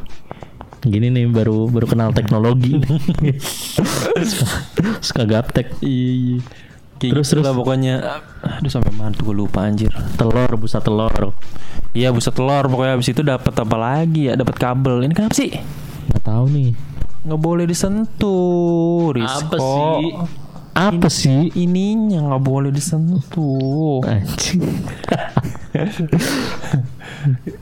Gini 0.79 1.11
nih 1.11 1.27
baru 1.27 1.67
baru 1.67 1.83
kenal 1.85 2.15
teknologi. 2.15 2.79
suka, 5.01 5.23
gaptek. 5.25 5.75
iya 5.81 6.39
Kayak 6.97 7.13
Terus, 7.13 7.27
gitu 7.27 7.35
terus. 7.35 7.45
lah 7.45 7.53
pokoknya 7.53 7.95
aduh 8.41 8.71
sampai 8.71 8.89
mana 8.91 9.11
tuh 9.11 9.29
gue 9.29 9.37
lupa 9.37 9.61
anjir 9.63 9.93
Telur, 10.15 10.49
busa 10.55 10.79
telur. 10.79 11.37
iya 11.93 12.09
busa 12.09 12.31
telur 12.31 12.65
pokoknya 12.65 12.95
habis 12.95 13.11
itu 13.11 13.21
dapat 13.21 13.53
apa 13.53 13.77
lagi 13.77 14.31
ya 14.31 14.35
dapat 14.35 14.55
kabel 14.55 15.03
ini 15.03 15.13
kenapa 15.13 15.35
sih 15.35 15.53
Nggak 16.07 16.23
tahu 16.23 16.45
nih. 16.49 16.71
Nggak 17.27 17.41
boleh 17.43 17.67
disentuh 17.67 19.11
Rizko. 19.11 19.99
Apa 20.77 21.09
sih? 21.09 21.51
ininya 21.57 22.31
nggak 22.31 22.43
boleh 22.47 22.71
disentuh. 22.71 24.05
Anjing. 24.07 24.63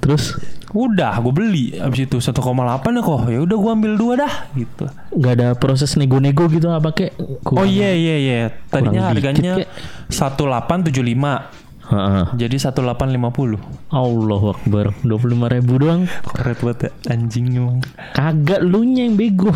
Terus 0.05 0.37
Udah, 0.75 1.23
gue 1.23 1.31
beli. 1.31 1.79
Abis 1.79 2.11
itu 2.11 2.19
1,8 2.19 2.35
ya 2.43 3.01
kok. 3.07 3.21
Ya 3.31 3.39
udah 3.47 3.57
gue 3.63 3.71
ambil 3.79 3.93
dua 3.95 4.13
dah, 4.27 4.51
gitu. 4.59 4.91
nggak 5.15 5.33
ada 5.39 5.49
proses 5.55 5.95
nego-nego 5.95 6.51
gitu 6.51 6.67
apa 6.75 6.91
kek? 6.91 7.15
Oh 7.47 7.63
iya 7.63 7.95
iya 7.95 8.17
iya. 8.19 8.39
Tadinya 8.67 9.15
kurang 9.15 9.15
dikit, 9.15 9.31
harganya 9.39 9.53
kek. 9.63 9.69
1875. 10.11 11.64
Heeh. 11.87 12.25
Jadi 12.39 12.57
1850. 12.57 13.61
Allahu 13.91 14.47
Akbar 14.51 14.97
25 15.01 15.13
ribu 15.51 15.73
doang 15.77 16.09
Keret 16.27 16.59
banget 16.59 16.79
ya, 16.81 16.91
anjing 17.09 17.47
emang. 17.53 17.79
Kagak 18.11 18.61
lu 18.61 18.83
nya 18.83 19.05
yang 19.05 19.15
bego 19.15 19.53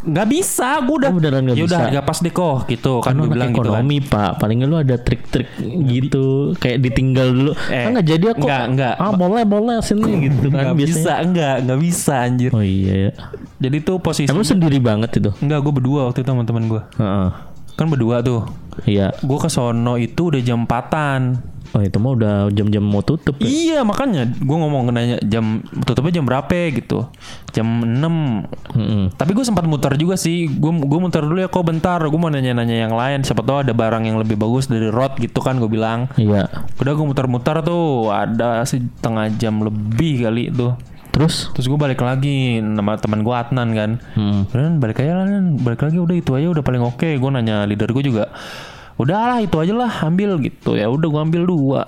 Nggak 0.00 0.26
bisa, 0.28 0.78
gue 0.78 0.94
udah. 0.94 1.10
Oh, 1.10 1.16
beneran 1.16 1.42
nggak 1.42 1.56
ya 1.56 1.64
udah 1.64 1.70
bisa. 1.74 1.84
harga 1.88 2.00
pas 2.02 2.18
deh 2.18 2.30
kok, 2.30 2.56
gitu 2.66 2.92
kan 3.00 3.10
Kan 3.10 3.14
gue 3.18 3.28
bilang 3.30 3.50
gitu 3.50 3.58
kan. 3.58 3.66
ekonomi 3.74 3.96
pak 4.00 4.30
Paling 4.36 4.56
nggak 4.56 4.70
lu 4.70 4.78
ada 4.78 4.96
trik-trik 4.96 5.48
gitu 5.82 6.26
Kayak 6.54 6.78
ditinggal 6.80 7.28
dulu 7.28 7.52
Eh, 7.66 7.82
Kan 7.82 7.90
nggak 7.92 8.06
jadi 8.08 8.24
aku 8.30 8.44
nggak, 8.44 8.64
nggak. 8.70 8.94
Ah 8.96 9.10
boleh 9.10 9.42
boleh 9.42 9.76
sini 9.80 10.10
gitu 10.24 10.46
kan 10.48 10.60
Nggak 10.62 10.76
biasanya 10.76 10.94
bisa, 10.94 11.12
enggak, 11.20 11.54
nggak 11.60 11.80
bisa 11.80 12.14
anjir. 12.20 12.50
Oh 12.50 12.60
iya 12.60 12.94
ya 13.00 13.12
Jadi 13.58 13.76
tuh 13.80 13.96
posisi 13.98 14.28
Emang 14.28 14.44
sendiri 14.44 14.78
banget 14.78 15.10
itu 15.16 15.32
Enggak, 15.38 15.58
gue 15.60 15.72
berdua 15.74 16.00
waktu 16.06 16.20
itu 16.20 16.28
sama 16.28 16.44
teman 16.44 16.64
gue. 16.66 16.82
Heeh. 16.94 17.28
Kan 17.74 17.86
berdua 17.88 18.20
tuh. 18.20 18.44
Iya 18.84 19.10
Gue 19.18 19.34
ke 19.36 19.48
sono 19.48 19.96
itu 19.96 20.28
udah 20.28 20.38
jam 20.38 20.62
4-an. 20.62 21.53
Oh 21.74 21.82
itu 21.82 21.98
mah 21.98 22.14
udah 22.14 22.34
jam-jam 22.54 22.86
mau 22.86 23.02
tutup 23.02 23.34
ya? 23.42 23.50
Iya 23.50 23.78
makanya. 23.82 24.30
Gue 24.30 24.56
ngomong 24.62 24.94
nanya 24.94 25.18
jam 25.26 25.58
tutupnya 25.82 26.22
jam 26.22 26.24
berapa 26.24 26.70
gitu? 26.70 27.10
Jam 27.50 27.66
6 27.82 28.78
Mm-mm. 28.78 29.02
tapi 29.18 29.34
gue 29.34 29.42
sempat 29.42 29.66
muter 29.66 29.98
juga 29.98 30.14
sih. 30.14 30.46
Gue 30.46 30.70
gue 30.70 30.98
muter 31.02 31.26
dulu 31.26 31.42
ya 31.42 31.50
kok 31.50 31.66
bentar. 31.66 31.98
Gue 31.98 32.18
mau 32.18 32.30
nanya-nanya 32.30 32.86
yang 32.86 32.94
lain. 32.94 33.26
Siapa 33.26 33.42
tahu 33.42 33.66
ada 33.66 33.74
barang 33.74 34.06
yang 34.06 34.22
lebih 34.22 34.38
bagus 34.38 34.70
dari 34.70 34.86
road 34.86 35.18
gitu 35.18 35.42
kan 35.42 35.58
gue 35.58 35.66
bilang. 35.66 36.06
Iya. 36.14 36.46
Udah 36.78 36.92
gue 36.94 37.06
muter-muter 37.10 37.58
tuh 37.66 38.14
ada 38.14 38.62
setengah 38.62 39.34
jam 39.34 39.58
lebih 39.58 40.30
kali 40.30 40.54
tuh 40.54 40.78
Terus? 41.14 41.54
Terus 41.54 41.70
gue 41.70 41.78
balik 41.78 42.02
lagi 42.02 42.58
nama 42.58 42.98
teman 42.98 43.22
gue 43.22 43.30
Adnan 43.30 43.70
kan. 43.70 43.90
Hmm. 44.18 44.50
Dan 44.50 44.82
balik 44.82 44.98
aja 44.98 45.22
lah 45.22 45.30
Nan. 45.30 45.62
balik 45.62 45.86
lagi 45.86 46.02
udah 46.02 46.16
itu 46.18 46.34
aja 46.34 46.50
udah 46.50 46.64
paling 46.66 46.82
oke. 46.82 47.06
Gue 47.06 47.30
nanya 47.30 47.62
leader 47.70 47.94
gue 47.94 48.02
juga 48.02 48.34
udahlah 48.94 49.38
itu 49.38 49.56
aja 49.56 49.74
lah 49.74 49.92
ambil 50.02 50.38
gitu 50.38 50.74
ya 50.74 50.86
udah 50.86 51.08
gue 51.08 51.22
ambil 51.22 51.42
dua 51.44 51.80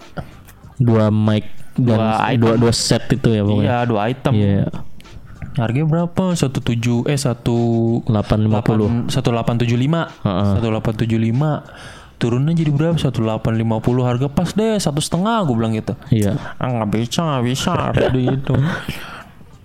Dua 0.77 1.09
mic 1.09 1.49
dan 1.75 1.97
Dua 1.97 2.13
item. 2.29 2.41
dua, 2.43 2.55
dua 2.59 2.73
set 2.73 3.09
itu 3.09 3.29
ya 3.29 3.41
pokoknya 3.41 3.65
iya 3.65 3.79
dua 3.83 4.01
item 4.07 4.33
Iya 4.35 4.69
Harganya 5.57 5.89
berapa? 5.89 6.37
Satu 6.37 6.61
tujuh 6.61 7.09
eh 7.09 7.17
satu 7.17 7.57
850 8.05 9.09
satu 9.09 9.29
delapan 9.31 9.57
tujuh 9.57 9.73
lima 9.75 10.05
Heeh. 10.21 10.53
satu 10.53 10.67
delapan 10.69 10.93
tujuh 10.95 11.17
lima 11.17 11.65
turunnya 12.17 12.53
jadi 12.53 12.69
berapa? 12.69 12.97
Satu 12.97 13.25
delapan 13.25 13.57
lima 13.57 13.81
puluh 13.81 14.05
harga 14.05 14.29
pas 14.29 14.53
deh 14.53 14.77
satu 14.77 15.01
setengah 15.01 15.49
gue 15.49 15.57
bilang 15.57 15.73
gitu. 15.73 15.97
Iya 16.11 16.37
Ah 16.57 16.69
nggak 16.69 16.91
bisa 16.93 17.25
nggak 17.25 17.45
bisa 17.47 17.73
gitu. 18.13 18.53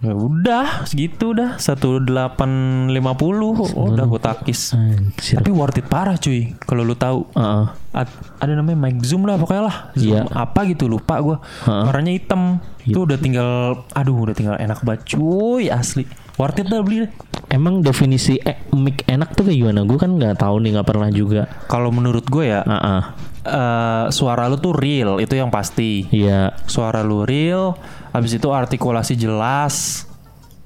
Ya 0.02 0.12
udah 0.12 0.82
segitu 0.84 1.30
dah 1.32 1.56
satu 1.56 2.02
delapan 2.02 2.50
lima 2.90 3.14
puluh 3.14 3.54
udah 3.72 4.02
gue 4.04 4.18
takis. 4.20 4.74
Anjir 4.74 5.38
Tapi 5.38 5.50
worth 5.50 5.78
it 5.78 5.86
parah 5.86 6.18
cuy 6.18 6.58
kalau 6.60 6.82
lu 6.82 6.94
tahu. 6.94 7.30
Heeh. 7.32 7.66
Ad- 7.94 8.10
ada 8.40 8.52
namanya 8.52 8.82
mic 8.82 8.98
zoom 9.02 9.24
lah 9.24 9.36
pokoknya 9.36 9.64
lah 9.64 9.78
Iya. 9.94 10.24
zoom 10.24 10.34
apa 10.34 10.64
gitu 10.66 10.88
lupa 10.88 11.20
gue 11.20 11.38
Heeh. 11.38 11.84
warnanya 11.86 12.14
hitam 12.14 12.42
itu 12.82 12.98
udah 12.98 13.14
tinggal 13.16 13.50
aduh 13.92 14.16
udah 14.18 14.32
tinggal 14.32 14.56
enak 14.56 14.80
banget 14.80 15.12
cuy 15.12 15.68
asli 15.68 16.08
worth 16.34 16.56
it 16.56 16.66
dah 16.66 16.80
beli 16.80 17.06
deh 17.06 17.12
Emang 17.48 17.84
definisi 17.84 18.40
eh, 18.40 18.64
mic 18.72 19.04
enak 19.06 19.36
tuh 19.36 19.44
kayak 19.44 19.60
gimana? 19.60 19.84
Gue 19.84 20.00
kan 20.00 20.16
nggak 20.16 20.40
tahu 20.40 20.56
nih 20.58 20.72
nggak 20.72 20.88
pernah 20.88 21.10
juga. 21.12 21.52
kalau 21.68 21.92
menurut 21.92 22.24
gue 22.24 22.48
ya 22.50 22.64
Heeh. 22.64 23.02
eh, 23.44 24.06
suara 24.10 24.48
lu 24.48 24.56
tuh 24.56 24.72
real 24.72 25.20
itu 25.20 25.36
yang 25.36 25.52
pasti 25.52 26.08
Iya. 26.10 26.56
suara 26.64 27.04
lu 27.04 27.22
real 27.22 27.76
habis 28.12 28.32
itu 28.32 28.48
artikulasi 28.48 29.16
jelas 29.16 30.06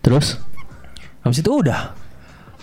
Terus? 0.02 0.38
habis 1.22 1.40
itu 1.40 1.50
udah 1.50 1.94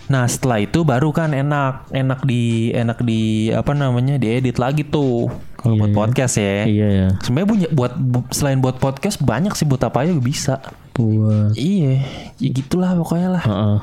nah 0.03 0.27
setelah 0.27 0.59
itu 0.59 0.83
baru 0.83 1.09
kan 1.09 1.31
enak 1.31 1.87
enak 1.89 2.19
di 2.21 2.43
enak 2.69 2.99
di 3.01 3.21
apa 3.49 3.71
namanya 3.71 4.15
diedit 4.15 4.55
lagi 4.55 4.83
tuh 4.83 5.31
kalau 5.55 5.75
buat 5.77 5.89
Iya. 5.89 5.97
podcast 5.97 6.33
ya 6.35 6.55
Iya 6.65 6.87
ya. 6.89 7.07
sebenarnya 7.19 7.47
punya 7.47 7.67
buat 7.71 7.93
bu- 7.95 8.27
selain 8.29 8.59
buat 8.59 8.77
podcast 8.77 9.17
banyak 9.17 9.51
sih 9.53 9.63
buat 9.63 9.79
apa 9.79 10.03
aja 10.03 10.11
bisa 10.13 10.59
Buat. 10.93 11.57
Iya, 11.57 12.05
ya 12.37 12.49
gitulah 12.53 12.93
pokoknya 12.93 13.29
lah. 13.31 13.41
Heeh. 13.41 13.77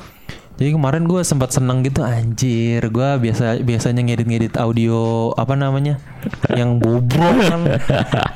Jadi 0.60 0.76
kemarin 0.76 1.08
gue 1.08 1.24
sempat 1.24 1.56
seneng 1.56 1.80
gitu 1.80 2.04
anjir, 2.04 2.84
gue 2.84 3.08
biasa 3.16 3.64
biasanya 3.64 4.04
ngedit-ngedit 4.04 4.60
audio 4.60 5.32
apa 5.32 5.56
namanya, 5.56 5.96
yang 6.52 6.76
bobrok 6.76 7.32
kan, 7.48 7.64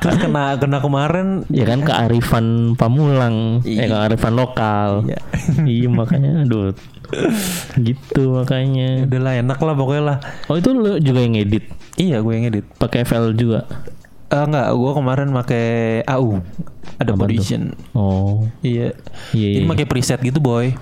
terus 0.01 0.17
kena 0.17 0.57
kena 0.57 0.81
kemarin. 0.81 1.45
Ya 1.53 1.69
kan 1.69 1.85
kearifan 1.85 2.73
Pamulang, 2.73 3.61
eh 3.61 3.85
kearifan 3.85 4.33
lokal. 4.33 5.05
Iya. 5.05 5.21
iya 5.69 5.85
makanya 5.85 6.49
aduh. 6.49 6.73
gitu 7.77 8.41
makanya. 8.41 9.05
Udah 9.05 9.19
lah 9.21 9.33
enak 9.37 9.59
lah 9.61 9.73
pokoknya 9.77 10.03
lah. 10.03 10.17
Oh 10.49 10.57
itu 10.57 10.73
lu 10.73 10.97
juga 10.97 11.21
yang 11.21 11.37
edit 11.37 11.69
Iya 11.95 12.25
gue 12.25 12.33
yang 12.33 12.49
ngedit. 12.49 12.65
pakai 12.81 13.05
FL 13.05 13.37
juga. 13.37 13.69
Eh 14.33 14.41
enggak, 14.41 14.73
gue 14.73 14.91
kemarin 14.97 15.29
pakai 15.29 15.65
AU, 16.09 16.41
ada? 16.97 17.13
Audition. 17.13 17.77
Oh. 17.93 18.49
Iya. 18.65 18.97
Iya, 19.29 19.61
Ini 19.61 19.63
iya. 19.63 19.69
pakai 19.69 19.85
preset 19.85 20.17
gitu 20.25 20.41
boy. 20.41 20.73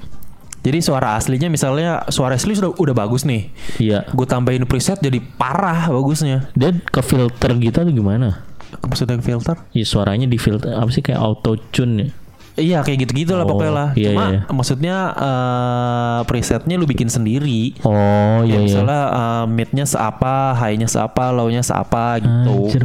Jadi 0.63 0.79
suara 0.79 1.13
aslinya 1.13 1.48
misalnya 1.48 2.08
suara 2.08 2.34
asli 2.34 2.55
sudah 2.55 2.72
udah 2.74 2.96
bagus 2.96 3.24
nih. 3.24 3.51
Iya. 3.77 4.08
Gue 4.10 4.24
tambahin 4.24 4.63
preset 4.63 4.98
jadi 4.98 5.20
parah 5.20 5.91
bagusnya. 5.91 6.48
Dia 6.55 6.72
ke 6.72 7.01
filter 7.01 7.51
gitu 7.60 7.77
atau 7.77 7.91
gimana? 7.91 8.48
Maksudnya 8.79 9.20
filter? 9.20 9.60
Ya 9.70 9.84
suaranya 9.84 10.24
di 10.24 10.36
filter 10.36 10.72
apa 10.72 10.88
sih 10.89 11.00
kayak 11.00 11.20
auto 11.20 11.60
tune 11.70 11.93
ya? 11.96 12.08
Iya 12.53 12.79
kayak 12.79 13.00
gitu-gitu 13.03 13.34
lah 13.34 13.43
Oh, 13.43 13.58
pokoknya 13.58 13.74
lah. 13.74 13.89
iya, 13.93 14.13
Cuma 14.13 14.24
iya. 14.29 14.39
maksudnya 14.48 14.96
eh, 15.12 16.20
presetnya 16.24 16.75
lu 16.77 16.86
bikin 16.86 17.10
sendiri. 17.10 17.74
Oh 17.82 18.46
Ya, 18.46 18.46
iya 18.46 18.55
iya. 18.55 18.60
misalnya 18.62 19.01
eh, 19.10 19.46
mid-nya 19.50 19.86
seapa, 19.86 20.53
high-nya 20.53 20.86
seapa, 20.86 21.34
low-nya 21.34 21.60
seapa 21.60 22.22
gitu. 22.22 22.70
Anjir. 22.70 22.84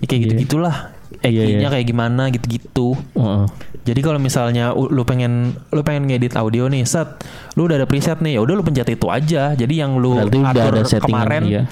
Ya, 0.00 0.06
kayak 0.08 0.20
gitu-gitulah. 0.24 0.76
Iya, 1.20 1.42
iya. 1.52 1.68
kayak 1.68 1.84
gimana 1.84 2.32
gitu-gitu. 2.32 2.96
Heeh. 3.12 3.44
Jadi 3.80 4.00
kalau 4.04 4.20
misalnya 4.20 4.76
lu 4.76 5.02
pengen 5.08 5.56
lu 5.72 5.80
pengen 5.80 6.04
ngedit 6.04 6.36
audio 6.36 6.68
nih, 6.68 6.84
set, 6.84 7.24
lu 7.56 7.64
udah 7.64 7.80
ada 7.80 7.88
preset 7.88 8.20
nih, 8.20 8.36
ya 8.36 8.40
udah 8.44 8.54
lu 8.60 8.64
pencet 8.64 8.88
itu 8.92 9.08
aja. 9.08 9.56
Jadi 9.56 9.74
yang 9.80 9.96
lu 9.96 10.20
Berarti 10.20 10.36
udah 10.36 10.64
atur 10.68 11.00
kemarin 11.00 11.42
iya. 11.48 11.62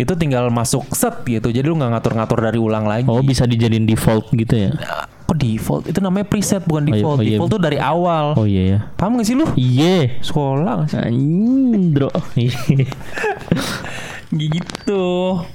itu 0.00 0.12
tinggal 0.16 0.48
masuk 0.48 0.88
set 0.96 1.20
gitu. 1.28 1.52
Jadi 1.52 1.68
lu 1.68 1.76
nggak 1.76 2.00
ngatur-ngatur 2.00 2.38
dari 2.40 2.58
ulang 2.58 2.88
lagi. 2.88 3.08
Oh 3.08 3.20
bisa 3.20 3.44
dijadiin 3.44 3.84
default 3.84 4.32
gitu 4.32 4.56
ya? 4.56 4.72
Ah, 4.80 5.04
Kok 5.30 5.38
default? 5.38 5.84
Itu 5.86 6.02
namanya 6.02 6.26
preset 6.26 6.66
bukan 6.66 6.82
iya, 6.88 6.92
default. 6.98 7.18
oh 7.20 7.22
iya. 7.22 7.30
Default 7.38 7.50
tuh 7.54 7.62
dari 7.62 7.78
awal. 7.78 8.24
Oh 8.34 8.46
iya 8.48 8.62
ya. 8.66 8.78
Paham 8.98 9.20
gak 9.20 9.26
sih 9.28 9.36
lu? 9.38 9.46
Iya. 9.54 10.18
Sekolah 10.24 10.72
gak 10.82 10.88
sih? 10.90 10.98
gitu. 14.30 15.04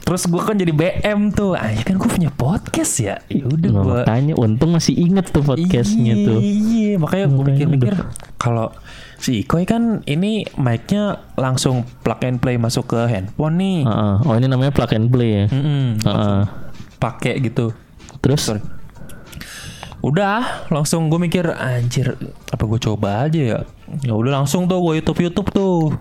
Terus 0.04 0.28
gue 0.28 0.42
kan 0.44 0.56
jadi 0.60 0.72
BM 0.76 1.32
tuh. 1.32 1.56
Ah, 1.56 1.72
ya 1.72 1.82
kan 1.84 1.96
gue 1.96 2.10
punya 2.12 2.28
podcast 2.32 3.00
ya. 3.00 3.16
Ya 3.32 3.48
udah 3.48 3.70
Nah, 3.72 3.82
gue 3.82 4.00
makanya 4.04 4.34
untung 4.36 4.76
masih 4.76 4.94
inget 5.00 5.32
tuh 5.32 5.44
podcastnya 5.44 6.14
Iya, 6.16 6.28
tuh. 6.28 6.40
Iya, 6.44 6.92
makanya 7.00 7.26
gue 7.32 7.44
mikir-mikir 7.56 7.94
kalau 8.36 8.76
si 9.16 9.48
Ikoy 9.48 9.64
kan 9.64 10.04
ini 10.06 10.44
mic-nya 10.60 11.24
langsung 11.40 11.88
plug 12.04 12.20
and 12.28 12.44
play 12.44 12.60
masuk 12.60 12.92
ke 12.92 13.00
handphone 13.08 13.56
nih. 13.56 13.80
Heeh. 13.88 14.16
Oh 14.28 14.36
ini 14.36 14.48
namanya 14.52 14.76
plug 14.76 14.92
and 14.92 15.08
play 15.08 15.30
ya. 15.32 15.46
Mm-mm, 15.50 16.04
Heeh. 16.04 16.42
pakai 17.00 17.40
gitu. 17.40 17.72
Terus? 18.20 18.44
Sorry. 18.44 18.62
Udah, 20.06 20.70
langsung 20.70 21.10
gue 21.10 21.18
mikir 21.18 21.50
anjir, 21.50 22.14
apa 22.54 22.64
gue 22.70 22.78
coba 22.78 23.26
aja 23.26 23.42
ya? 23.42 23.60
Ya 24.06 24.14
udah 24.14 24.44
langsung 24.44 24.70
tuh 24.70 24.78
gue 24.78 25.02
YouTube 25.02 25.18
YouTube 25.26 25.50
tuh. 25.50 25.98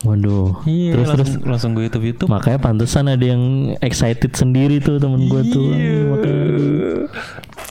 Waduh. 0.00 0.64
Iya, 0.64 0.92
terus 0.92 1.06
terus. 1.06 1.18
langsung, 1.28 1.42
langsung 1.46 1.70
gue 1.72 1.84
YouTube 1.84 2.06
YouTube. 2.06 2.28
Makanya 2.28 2.58
pantesan 2.58 3.06
ada 3.06 3.22
yang 3.22 3.42
excited 3.78 4.32
sendiri 4.32 4.78
tuh 4.78 4.96
temen 4.96 5.26
gue 5.26 5.42
tuh. 5.46 5.68
Iya. 5.70 5.96
Makanya, 6.08 6.48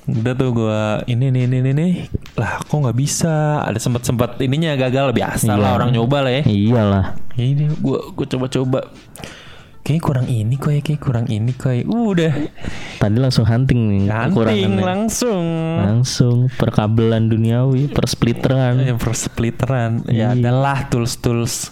Udah 0.03 0.33
tuh 0.33 0.49
gue 0.51 0.79
ini 1.07 1.29
nih 1.29 1.43
ini 1.45 1.57
nih 1.61 1.73
nih 1.73 1.91
lah 2.33 2.57
kok 2.59 2.73
nggak 2.73 2.97
bisa 2.97 3.31
ada 3.61 3.77
sempat 3.77 4.01
sempat 4.01 4.35
ininya 4.39 4.73
gagal 4.75 5.13
biasa 5.13 5.45
Iya. 5.47 5.55
lah 5.55 5.71
orang 5.73 5.93
nyoba 5.93 6.25
lah 6.25 6.33
ya 6.33 6.43
Iyalah. 6.43 7.05
ini 7.37 7.69
gue 7.69 7.99
gue 8.11 8.27
coba 8.27 8.45
coba 8.45 8.79
kayak 9.81 10.01
kurang 10.01 10.27
ini 10.27 10.57
kok 10.57 10.69
ya 10.69 10.81
kayak 10.81 10.99
kurang 10.99 11.25
ini 11.25 11.53
kok 11.53 11.71
ya 11.71 11.85
udah 11.85 12.33
Tadi 12.97 13.17
langsung 13.17 13.45
hunting 13.45 13.81
nih. 13.87 14.01
kekurangannya. 14.09 14.83
langsung 14.83 15.45
Langsung 15.79 16.37
perkabelan 16.51 17.29
duniawi, 17.29 17.87
persplitteran. 17.87 18.81
yang 18.83 18.97
persplitteran 18.97 20.01
ya 20.05 20.33
Iya. 20.33 20.35
adalah 20.35 20.89
tools 20.89 21.71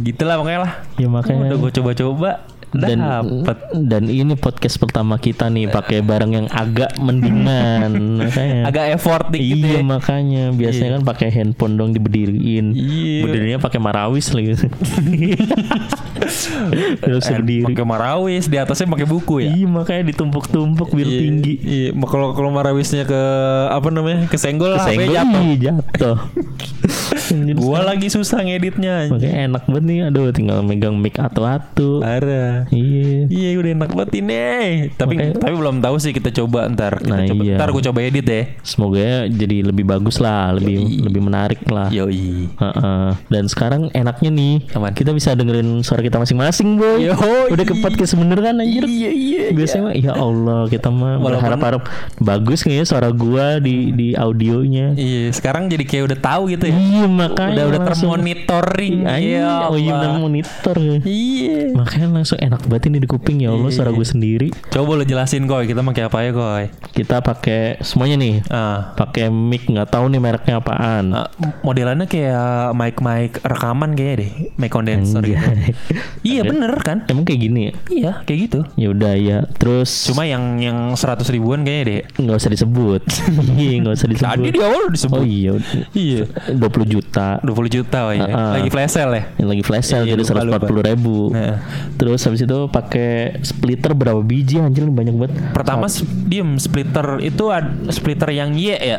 gitulah 0.00 0.36
pokoknya 0.36 0.60
lah 0.60 0.72
Ya 0.96 1.06
makanya. 1.06 1.48
udah 1.48 1.58
gue 1.58 1.72
coba 1.72 1.90
coba 1.92 2.30
dan 2.70 2.98
dapet 2.98 3.58
dan 3.80 4.04
ini 4.04 4.34
podcast 4.34 4.76
pertama 4.76 5.16
kita 5.16 5.46
nih 5.46 5.66
pakai 5.66 6.00
barang 6.00 6.30
yang 6.30 6.46
agak 6.48 6.92
mendingan. 6.98 7.92
Makanya 8.20 8.62
agak 8.64 8.84
effort 8.92 9.26
dikit 9.28 9.56
iya 9.58 9.78
ya. 9.78 9.82
makanya. 9.82 10.44
Biasanya 10.50 10.90
kan 10.96 11.04
pakai 11.04 11.28
handphone 11.30 11.74
dong 11.74 11.90
diberdiriin. 11.90 12.72
Iya. 12.72 13.22
berdirinya 13.22 13.58
pakai 13.58 13.78
marawis 13.78 14.28
lagi. 14.30 14.52
Terus 16.98 17.24
Eh, 17.24 17.34
berdiri. 17.34 17.64
pakai 17.64 17.84
marawis 17.84 18.44
di 18.46 18.56
atasnya 18.56 18.86
pakai 18.86 19.06
buku 19.06 19.40
ya? 19.40 19.50
Iya 19.50 19.66
makanya 19.66 20.02
ditumpuk-tumpuk 20.06 20.88
biar 20.90 21.06
Iya, 21.06 21.18
tinggi. 21.18 21.54
Iya, 21.58 21.88
kalau 22.02 22.32
kalau 22.32 22.50
marawisnya 22.50 23.04
ke 23.04 23.20
apa 23.68 23.88
namanya? 23.88 24.26
Kesenggol 24.26 24.74
Kesenggol, 24.74 25.08
HP 25.08 25.14
jatuh. 25.14 25.40
iya, 25.40 25.56
jatuh. 25.62 26.16
Gua 27.60 27.84
lagi 27.84 28.08
susah 28.08 28.40
ngeditnya. 28.40 29.08
makanya 29.08 29.36
enak 29.46 29.62
banget 29.64 29.84
nih 29.84 29.98
aduh 30.06 30.26
tinggal 30.30 30.58
megang 30.60 30.96
mic 30.96 31.14
atu-atu. 31.14 32.00
Parah. 32.00 32.57
Iya 32.68 33.28
Iya 33.28 33.48
udah 33.56 33.70
enak 33.74 33.90
banget 33.90 34.12
ini. 34.16 34.40
Tapi 34.92 35.14
Makanya- 35.14 35.36
tapi 35.38 35.54
belum 35.54 35.76
tahu 35.78 35.96
sih 35.98 36.10
kita 36.10 36.30
coba 36.32 36.66
ntar. 36.68 36.98
Kita 36.98 37.10
Nah, 37.10 37.26
coba. 37.26 37.42
iya. 37.42 37.54
Ntar 37.56 37.68
gue 37.70 37.82
coba 37.84 37.98
edit 38.00 38.26
ya. 38.26 38.42
Semoga 38.62 38.98
ya 38.98 39.16
jadi 39.26 39.56
lebih 39.62 39.84
bagus 39.84 40.16
lah, 40.18 40.50
lebih 40.52 40.76
lebih 41.00 41.20
menarik 41.20 41.60
lah. 41.68 41.88
Yoi. 41.88 42.48
Heeh. 42.50 43.08
Dan 43.28 43.44
sekarang 43.46 43.92
enaknya 43.92 44.30
nih 44.30 44.54
Apaan? 44.70 44.92
kita 44.92 45.10
bisa 45.12 45.32
dengerin 45.32 45.82
suara 45.82 46.00
kita 46.00 46.16
masing-masing 46.16 46.74
boy. 46.74 47.04
Yoi. 47.04 47.48
Udah 47.50 47.64
ke 47.64 47.74
podcast 47.78 48.14
bener 48.14 48.38
kan 48.38 48.56
anjir? 48.56 48.84
Iya 48.84 49.10
iya. 49.10 49.42
Biasanya 49.52 49.82
mah 49.84 49.94
ya 49.94 50.12
Allah 50.12 50.60
kita 50.66 50.88
mah 50.88 51.18
berharap-harap 51.18 51.82
bagus 52.18 52.62
nggak 52.62 52.76
ya 52.76 52.84
suara 52.84 53.08
gua 53.10 53.58
di 53.58 53.90
di 53.90 54.08
audionya. 54.12 54.94
Iya, 54.94 55.30
sekarang 55.30 55.68
jadi 55.68 55.84
kayak 55.84 56.04
udah 56.08 56.18
tahu 56.18 56.42
gitu 56.48 56.64
ya. 56.66 56.74
Iya 56.74 57.04
makanya 57.06 57.54
Udah 57.54 57.64
udah 57.68 57.80
termonitoring. 57.88 58.96
Iya, 59.04 59.68
oh 59.68 59.76
iya 59.76 59.94
monitor 60.18 60.76
ya. 60.76 60.96
Iya. 61.02 61.74
Makanya 61.74 62.06
langsung 62.12 62.38
enak 62.48 62.64
banget 62.64 62.88
ini 62.88 62.98
di 63.04 63.08
kuping 63.08 63.44
ya 63.44 63.52
Allah 63.52 63.70
suara 63.70 63.92
gue 63.92 64.06
sendiri. 64.06 64.48
Coba 64.72 64.96
lo 64.96 65.04
jelasin 65.04 65.44
koy, 65.44 65.68
kita 65.68 65.84
pakai 65.84 66.02
apa 66.08 66.18
ya 66.24 66.30
koy? 66.32 66.64
Kita 66.96 67.20
pakai 67.20 67.78
semuanya 67.84 68.16
nih. 68.16 68.34
Ah. 68.48 68.96
Pakai 68.96 69.28
mic 69.28 69.68
nggak 69.68 69.88
tahu 69.92 70.08
nih 70.08 70.20
mereknya 70.20 70.54
apaan. 70.58 71.04
Ah, 71.12 71.28
modelannya 71.60 72.08
kayak 72.08 72.72
mic-mic 72.72 73.38
rekaman 73.44 73.92
kayaknya 73.92 74.14
deh, 74.24 74.30
mic 74.56 74.70
condenser 74.72 75.22
gitu. 75.22 75.38
Iya 76.28 76.44
bener 76.44 76.72
kan? 76.82 77.06
Emang 77.08 77.24
kayak 77.24 77.40
gini 77.40 77.60
ya? 77.60 77.72
Iya 77.88 78.12
kayak 78.26 78.38
gitu. 78.48 78.60
Ya 78.74 78.88
udah 78.90 79.12
ya. 79.14 79.38
Terus 79.56 80.10
Cuma 80.10 80.26
yang 80.26 80.58
yang 80.58 80.92
100 80.96 81.24
ribuan 81.30 81.62
kayaknya 81.62 81.84
deh. 81.84 82.02
nggak 82.24 82.36
usah 82.36 82.50
disebut. 82.52 83.02
Iya 83.58 83.74
nggak 83.82 83.94
usah 83.96 84.08
disebut. 84.08 84.28
Tadi 84.28 84.48
di 84.54 84.60
awal 84.60 84.80
udah 84.88 84.94
disebut. 84.94 85.20
Oh 85.20 85.26
iya. 85.26 85.52
Iya. 85.94 86.22
20 86.54 86.94
juta. 86.94 87.28
20 87.42 87.76
juta 87.76 87.98
oh 88.10 88.12
ya. 88.14 88.26
Ah, 88.28 88.30
ah. 88.34 88.52
Lagi 88.60 88.68
flash 88.70 88.92
sale 88.94 89.12
ya. 89.14 89.22
Yang 89.40 89.48
lagi 89.48 89.62
flash 89.64 89.86
sale 89.88 90.04
Iya, 90.04 90.14
jadi 90.14 90.24
lupa, 90.24 90.58
140 90.68 90.88
ribu. 90.94 91.16
Heeh. 91.34 91.56
Terus 91.98 92.20
habis 92.26 92.37
itu 92.40 92.66
pakai 92.66 93.10
splitter 93.40 93.92
berapa 93.92 94.18
biji 94.18 94.58
anjir 94.58 94.86
banyak 94.86 95.14
banget. 95.14 95.32
Pertama 95.50 95.86
s- 95.86 96.00
diem 96.24 96.56
splitter 96.56 97.18
itu 97.18 97.48
ad, 97.48 97.66
splitter 97.88 98.28
yang 98.28 98.52
Y 98.52 98.72
ya. 98.72 98.98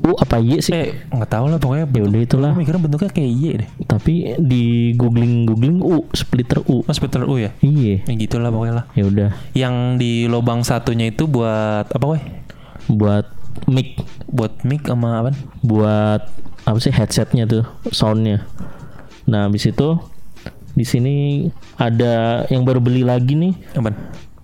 U 0.00 0.16
apa 0.16 0.36
Y 0.36 0.58
sih? 0.58 0.72
Eh 0.72 0.86
nggak 1.06 1.28
tahu 1.28 1.44
lah 1.46 1.56
pokoknya. 1.56 1.84
ya 1.86 2.02
udah 2.02 2.20
itulah. 2.20 2.50
Mikirnya 2.52 2.80
bentuknya 2.80 3.10
kayak 3.10 3.30
Y 3.30 3.42
deh. 3.58 3.68
Tapi 3.84 4.12
di 4.38 4.64
googling 4.94 5.44
googling 5.44 5.78
U 5.78 6.08
splitter 6.10 6.64
U. 6.64 6.80
Oh 6.80 6.90
splitter 6.90 7.22
U 7.22 7.36
ya. 7.36 7.52
Iya. 7.60 8.00
Ya 8.02 8.14
gitulah 8.16 8.48
pokoknya 8.48 8.74
lah. 8.74 8.84
Ya 8.92 9.04
udah 9.04 9.30
Yang 9.52 9.74
di 9.96 10.12
lubang 10.24 10.62
satunya 10.62 11.08
itu 11.08 11.24
buat 11.24 11.84
apa 11.86 12.06
weh? 12.06 12.22
buat 12.88 13.28
mic 13.66 14.00
Buat 14.26 14.62
mic 14.62 14.82
sama 14.82 15.20
apa? 15.20 15.30
buat 15.60 16.22
apa 16.60 16.78
sih 16.78 16.90
headsetnya 16.90 17.44
tuh 17.44 17.62
soundnya. 17.88 18.48
Nah 19.24 19.46
habis 19.46 19.62
itu 19.64 20.00
di 20.70 20.84
sini 20.84 21.16
ada 21.76 22.44
yang 22.46 22.62
baru 22.62 22.78
beli 22.78 23.02
lagi 23.02 23.34
nih. 23.34 23.54
Apaan? 23.74 23.96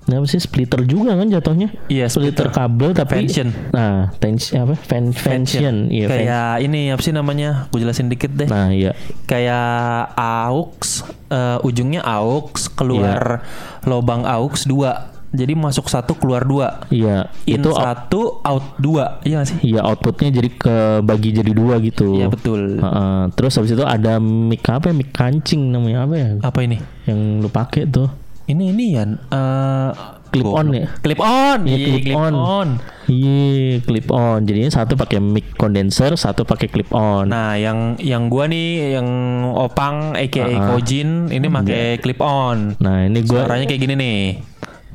Nah, 0.06 0.22
apa 0.22 0.26
sih 0.30 0.38
splitter 0.38 0.86
juga 0.86 1.18
kan 1.18 1.26
jatuhnya? 1.26 1.66
Iya, 1.88 2.06
splitter, 2.06 2.46
splitter. 2.46 2.54
kabel 2.54 2.94
tapi 2.94 3.26
Fansion. 3.26 3.50
Nah, 3.74 4.14
tension 4.16 4.62
apa? 4.62 4.78
Fan 4.78 5.10
fansion. 5.10 5.90
Iya, 5.90 6.06
fan- 6.06 6.18
Kayak 6.22 6.50
ini 6.62 6.80
apa 6.94 7.02
sih 7.02 7.10
namanya? 7.10 7.66
Gue 7.74 7.82
jelasin 7.82 8.06
dikit 8.06 8.30
deh. 8.30 8.46
Nah, 8.46 8.70
iya. 8.70 8.94
Kayak 9.26 10.14
aux, 10.14 11.02
eh, 11.26 11.58
ujungnya 11.60 12.06
aux, 12.06 12.46
keluar 12.70 13.42
lubang 13.82 14.22
aux 14.22 14.54
dua. 14.62 15.10
Jadi 15.36 15.52
masuk 15.52 15.86
satu 15.86 16.16
keluar 16.16 16.42
dua. 16.42 16.80
Iya, 16.88 17.28
In 17.44 17.60
itu 17.60 17.70
satu 17.70 18.40
out 18.40 18.74
dua. 18.76 19.20
Iya 19.20 19.38
nggak 19.38 19.48
sih? 19.48 19.58
iya 19.62 19.80
outputnya 19.84 20.32
jadi 20.32 20.48
kebagi 20.50 21.30
jadi 21.36 21.52
dua 21.52 21.76
gitu. 21.78 22.16
Iya 22.16 22.26
betul. 22.26 22.80
Heeh. 22.80 23.20
terus 23.32 23.52
habis 23.54 23.70
itu 23.70 23.84
ada 23.84 24.16
mic 24.16 24.64
apa 24.64 24.90
ya? 24.90 24.94
Mic 24.96 25.12
kancing 25.12 25.68
namanya 25.68 26.08
apa 26.08 26.14
ya? 26.16 26.28
Apa 26.40 26.58
ini? 26.64 26.80
Yang 27.04 27.18
lu 27.44 27.48
pakai 27.48 27.84
tuh. 27.84 28.08
Ini 28.46 28.72
ini 28.72 28.94
ya. 28.94 29.04
eh, 29.04 29.90
Clip 30.26 30.46
on 30.46 30.66
ya? 30.68 30.86
Clip 31.00 31.20
on. 31.22 31.58
Iya, 31.64 31.76
Iya, 31.76 31.86
clip 31.86 32.02
clip 32.02 32.18
on. 32.18 32.32
on. 32.34 32.68
Iya, 33.06 33.78
clip 33.80 34.08
on. 34.10 34.38
Jadinya 34.42 34.70
satu 34.74 34.92
pakai 34.94 35.18
mic 35.18 35.54
condenser, 35.54 36.12
satu 36.14 36.42
pakai 36.42 36.66
clip 36.66 36.90
on. 36.90 37.30
Nah, 37.30 37.54
yang 37.54 37.94
yang 37.96 38.26
gua 38.26 38.44
nih 38.44 38.98
yang 38.98 39.08
Opang 39.56 40.12
aka 40.12 40.42
Ah. 40.44 40.74
Kojin 40.74 41.30
ini 41.30 41.46
pakai 41.46 41.96
clip 41.98 42.20
on. 42.20 42.74
Nah, 42.76 43.06
ini 43.06 43.22
gua 43.22 43.46
Suaranya 43.46 43.64
kayak 43.64 43.80
gini 43.80 43.94
nih. 43.94 44.18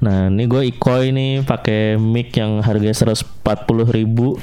Nah 0.01 0.33
ini 0.33 0.49
gue 0.49 0.61
Ikoi 0.65 1.13
nih 1.13 1.45
pakai 1.45 1.93
mic 2.01 2.33
yang 2.33 2.57
harganya 2.65 2.97
140 2.97 3.21
ribu 3.93 4.33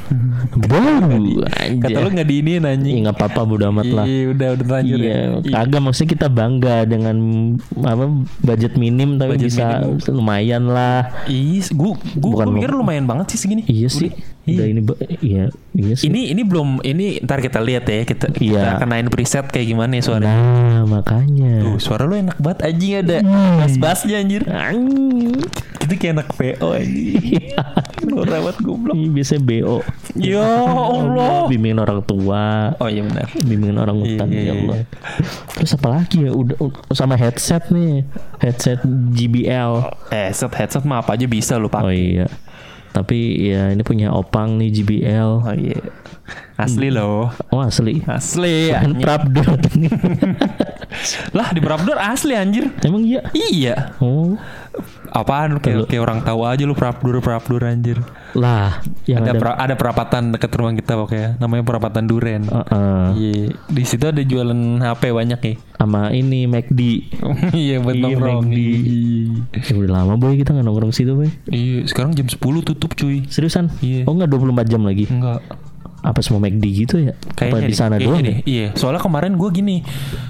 Baru 0.54 1.42
anjir 1.50 1.82
Kata 1.82 1.98
lu 1.98 2.08
nggak 2.14 2.28
diinin 2.30 2.62
anjing. 2.62 2.94
Iya 2.94 3.00
nggak 3.10 3.16
apa-apa 3.18 3.40
bodo 3.42 3.66
amat 3.75 3.90
lah 3.90 4.06
Iya, 4.06 4.23
udah 4.38 4.49
udah 4.54 4.66
lanjut 4.71 4.99
Iya, 5.02 5.18
ya. 5.42 5.50
kagak 5.50 5.82
maksudnya 5.82 6.10
kita 6.14 6.28
bangga 6.30 6.76
dengan 6.86 7.16
apa 7.82 8.04
budget 8.38 8.78
minim 8.78 9.18
tapi 9.18 9.34
Budget 9.34 9.50
bisa 9.50 9.66
lumayan 10.14 10.71
lah. 10.71 11.10
Gua, 11.75 11.99
Bukan 12.14 12.47
gua 12.49 12.54
mikir 12.54 12.71
lumayan 12.71 13.10
banget 13.10 13.34
sih 13.34 13.38
segini. 13.42 13.66
Iya 13.66 13.90
sih. 13.90 14.14
Udah 14.50 14.67
ini 14.67 14.80
iya, 15.21 15.45
iya 15.73 15.93
sih. 15.93 16.06
Ini 16.06 16.32
ini 16.32 16.43
belum 16.43 16.80
ini 16.80 17.21
ntar 17.21 17.39
kita 17.39 17.58
lihat 17.58 17.84
ya 17.84 18.02
kita 18.02 18.32
Iya. 18.32 18.52
kita 18.54 18.73
kenain 18.80 19.08
preset 19.08 19.47
kayak 19.47 19.67
gimana 19.67 19.93
ya 19.93 20.02
suara. 20.02 20.25
Nah, 20.25 20.82
makanya. 20.84 21.61
Tuh, 21.63 21.78
suara 21.78 22.02
lu 22.02 22.15
enak 22.15 22.39
banget 22.39 22.58
anjing 22.65 22.93
ada 22.97 23.17
Hmm. 23.19 23.58
bass-bassnya 23.58 24.17
anjir. 24.17 24.43
Anjing. 24.45 25.37
Itu 25.78 25.93
kayak 25.95 26.13
anak 26.15 26.28
PO 26.32 26.69
anjing. 26.73 27.52
Lu 28.04 28.23
rawat 28.23 28.56
goblok. 28.58 28.95
Ini 28.95 29.08
biasanya 29.11 29.43
BO. 29.43 29.76
Ya 30.15 30.41
Allah. 30.41 31.45
Bimbingin 31.47 31.76
orang 31.76 32.00
tua. 32.02 32.73
Oh 32.76 32.87
iya 32.87 33.02
benar. 33.02 33.28
bimbingin 33.39 33.76
orang 33.76 33.97
hutan 33.97 34.26
Iya, 34.26 34.32
ya 34.32 34.43
iya, 34.43 34.52
Allah. 34.54 34.76
Terus 35.52 35.73
apa 35.73 35.89
lagi 35.91 36.17
ya? 36.21 36.30
Udah 36.30 36.56
sama 36.91 37.15
headset 37.15 37.69
nih. 37.69 38.06
Headset 38.39 38.80
JBL. 39.13 39.73
Eh, 40.08 40.28
headset 40.28 40.52
headset 40.54 40.82
mah 40.82 41.00
apa 41.00 41.15
aja 41.15 41.26
bisa 41.26 41.56
lu 41.56 41.67
Oh 41.67 41.73
pakai. 41.73 41.97
iya. 42.17 42.26
Tapi 42.99 43.49
ya 43.54 43.71
ini 43.71 43.82
punya 43.87 44.11
Opang 44.11 44.58
nih 44.58 44.75
JBL. 44.75 45.30
Oh 45.47 45.54
iya. 45.54 45.78
Asli 46.58 46.90
loh. 46.90 47.30
Oh 47.49 47.62
asli. 47.62 48.02
Asli 48.02 48.75
Kan. 48.75 48.99
Prapdor 48.99 49.47
nih. 49.73 49.90
Lah 51.30 51.54
di 51.54 51.60
Prapdor 51.60 51.94
asli 51.94 52.34
anjir. 52.34 52.75
Emang 52.82 53.06
iya? 53.06 53.23
Iya. 53.30 53.94
Oh. 53.99 54.34
Apaan 55.08 55.54
lu 55.54 55.58
kayak, 55.58 55.86
kayak 55.86 56.02
orang 56.02 56.21
tahu 56.21 56.42
aja 56.42 56.62
lu 56.62 56.75
Prapdor 56.75 57.23
Prapdor 57.23 57.62
anjir. 57.62 58.02
Lah, 58.34 58.84
yang 59.08 59.25
ada 59.25 59.32
ada, 59.32 59.40
pra- 59.40 59.56
ada 59.56 59.75
perapatan 59.75 60.23
dekat 60.30 60.52
rumah 60.52 60.75
kita 60.75 60.92
pokoknya 60.94 61.28
namanya 61.38 61.64
perapatan 61.64 62.04
Duren. 62.04 62.44
Heeh. 62.44 63.04
Iya, 63.16 63.40
di 63.64 63.82
situ 63.86 64.04
ada 64.04 64.21
jualan 64.21 64.52
HP 64.78 65.02
banyak 65.10 65.40
ya. 65.40 65.54
sama 65.78 66.10
ini 66.10 66.44
McD. 66.44 66.80
iya 67.56 67.78
buat 67.78 67.94
Iya, 67.94 68.04
nongkrong. 68.04 68.42
McD. 68.44 68.58
Ya 69.54 69.73
udah 69.73 69.92
lama 69.94 70.14
boy 70.18 70.34
kita 70.34 70.52
nggak 70.52 70.66
nongkrong 70.66 70.92
situ 70.92 71.14
boy. 71.14 71.30
Iya, 71.47 71.86
sekarang 71.86 72.12
jam 72.12 72.26
10 72.26 72.36
tutup 72.60 72.92
cuy. 72.92 73.25
Seriusan? 73.25 73.71
Iya. 73.80 74.04
Oh 74.04 74.12
nggak 74.12 74.28
24 74.28 74.66
jam 74.68 74.82
lagi? 74.82 75.06
Enggak. 75.08 75.40
Apa 76.02 76.23
semua 76.23 76.39
McD 76.43 76.65
gitu 76.87 76.95
ya? 77.02 77.15
Apa 77.19 77.58
di 77.63 77.75
sana 77.75 77.99
kayaknya 77.99 78.06
doang 78.06 78.23
deh. 78.23 78.37
ya? 78.39 78.43
Iya, 78.47 78.67
soalnya 78.78 79.02
kemarin 79.02 79.34
gue 79.34 79.50
gini, 79.50 79.82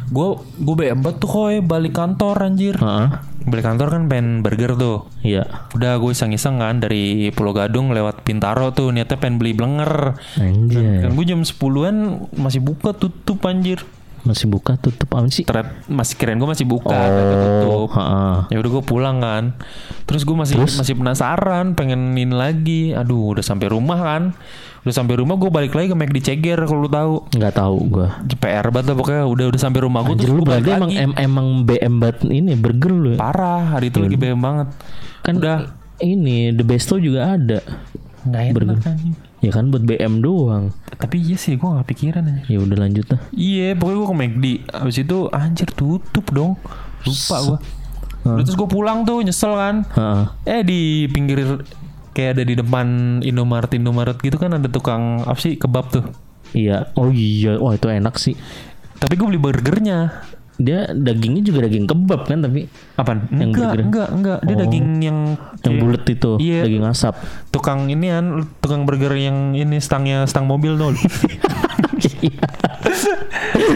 gue 0.09 0.29
gue 0.59 0.75
bebet 0.75 1.15
tuh 1.21 1.29
koy 1.29 1.61
balik 1.61 1.95
kantor 1.97 2.37
anjir. 2.41 2.77
Heeh. 2.81 3.09
Balik 3.49 3.65
kantor 3.65 3.89
kan 3.89 4.03
pengen 4.13 4.45
burger 4.45 4.77
tuh. 4.77 5.09
Iya. 5.25 5.69
Udah 5.73 5.97
gue 5.97 6.11
iseng-iseng 6.13 6.61
kan 6.61 6.85
dari 6.85 7.33
Pulau 7.33 7.57
Gadung 7.57 7.97
lewat 7.97 8.25
Pintaro 8.25 8.73
tuh 8.77 8.93
niatnya 8.93 9.17
pengen 9.17 9.41
beli 9.41 9.57
blenger. 9.57 10.21
Anjay. 10.37 11.05
Kan 11.05 11.17
gue 11.17 11.25
jam 11.25 11.41
10-an 11.41 12.29
masih 12.37 12.61
buka 12.61 12.93
tutup 12.93 13.41
anjir. 13.49 13.85
Masih 14.29 14.45
buka 14.45 14.77
tutup 14.77 15.09
apa 15.17 15.25
sih? 15.33 15.49
Ternyata 15.49 15.73
masih 15.89 16.15
kirain 16.21 16.37
gue 16.37 16.45
masih 16.45 16.69
buka, 16.69 16.93
tutup. 16.93 17.49
Oh, 17.65 17.89
heeh. 17.89 18.37
Ya 18.53 18.57
udah 18.61 18.71
gue 18.77 18.85
pulang 18.85 19.17
kan. 19.25 19.45
Terus 20.05 20.29
gue 20.29 20.37
masih 20.37 20.61
masih 20.61 20.95
penasaran, 20.95 21.73
pengen 21.73 22.13
ini 22.13 22.29
lagi. 22.29 22.93
Aduh, 22.93 23.33
udah 23.33 23.45
sampai 23.45 23.73
rumah 23.73 23.97
kan. 23.97 24.23
Udah 24.85 24.95
sampai 24.95 25.19
rumah 25.19 25.35
gue 25.35 25.51
balik 25.51 25.73
lagi 25.75 25.91
ke 25.91 25.97
McD 25.97 26.19
Ceger 26.23 26.61
kalau 26.65 26.87
lu 26.87 26.91
tahu. 26.93 27.15
Nggak 27.35 27.55
tahu 27.57 27.77
gua. 27.89 28.09
PR 28.39 28.67
banget 28.69 28.95
pokoknya 28.95 29.25
udah 29.27 29.47
udah 29.51 29.61
sampai 29.61 29.81
rumah 29.83 30.01
gue 30.07 30.15
terus 30.17 30.33
gue 30.33 30.47
balik 30.47 30.71
emang 30.71 30.93
lagi. 30.93 31.03
em- 31.03 31.19
emang 31.19 31.47
BM 31.67 31.95
banget 31.99 32.19
ini 32.29 32.53
burger 32.55 32.93
lu 32.93 33.09
ya? 33.13 33.19
Parah, 33.19 33.77
hari 33.77 33.91
itu 33.91 33.99
lagi 33.99 34.17
BM 34.17 34.39
banget. 34.39 34.69
Kan 35.25 35.41
udah 35.41 35.73
ini 35.99 36.55
The 36.55 36.65
Besto 36.65 36.97
juga 36.97 37.35
ada. 37.35 37.61
nggak 38.19 38.43
enak 38.45 38.55
burger. 38.55 38.79
anjing. 38.85 39.15
Ya 39.49 39.57
kan 39.57 39.73
buat 39.73 39.81
BM 39.81 40.21
doang. 40.21 40.77
Tapi 40.93 41.17
iya 41.25 41.41
sih 41.41 41.57
gue 41.57 41.65
gak 41.65 41.89
pikiran 41.89 42.21
aja. 42.21 42.45
Ya 42.53 42.61
udah 42.61 42.77
lanjut 42.85 43.09
lah. 43.09 43.21
Iya, 43.33 43.73
pokoknya 43.81 43.97
gue 43.97 44.05
ke 44.05 44.17
McD. 44.21 44.45
Habis 44.77 44.97
itu 45.01 45.19
anjir 45.33 45.69
tutup 45.73 46.29
dong. 46.29 46.61
Lupa 47.09 47.37
gue. 47.41 47.59
Terus 48.45 48.57
gue 48.61 48.69
pulang 48.69 49.09
tuh 49.09 49.25
nyesel 49.25 49.57
kan. 49.57 49.89
Heeh. 49.89 50.23
Eh 50.45 50.61
di 50.69 50.81
pinggir 51.09 51.65
kayak 52.13 52.37
ada 52.37 52.45
di 52.45 52.61
depan 52.61 53.19
Indomaret 53.25 53.73
Indomaret 53.73 54.21
gitu 54.21 54.37
kan 54.37 54.53
ada 54.53 54.69
tukang 54.69 55.25
apa 55.25 55.41
sih 55.41 55.57
kebab 55.57 55.89
tuh. 55.89 56.05
Iya. 56.53 56.93
Oh 56.93 57.09
iya. 57.09 57.57
Wah 57.57 57.73
itu 57.73 57.89
enak 57.89 58.21
sih. 58.21 58.37
Tapi 59.01 59.17
gue 59.17 59.33
beli 59.33 59.41
burgernya. 59.41 60.29
Dia 60.59 60.91
dagingnya 60.91 61.41
juga 61.41 61.65
daging 61.65 61.87
kebab 61.87 62.27
kan 62.27 62.43
tapi 62.43 62.67
Apaan? 62.95 63.31
Yang 63.31 63.49
enggak, 63.49 63.71
burger. 63.71 63.85
enggak, 63.87 64.09
enggak. 64.11 64.39
Dia 64.43 64.55
Oh. 64.55 64.59
daging 64.59 64.87
yang 64.99 64.99
yang 64.99 65.19
kayak 65.63 65.79
bulat 65.79 66.05
itu 66.05 66.31
Iya. 66.37 66.61
daging 66.67 66.85
asap. 66.85 67.15
tukang 67.49 67.87
ini 67.87 68.07
kan 68.11 68.25
tukang 68.59 68.83
burger 68.83 69.15
yang 69.15 69.55
ini 69.55 69.79
stangnya 69.79 70.27
stang 70.27 70.45
mobil 70.45 70.75
tuh. 70.75 70.93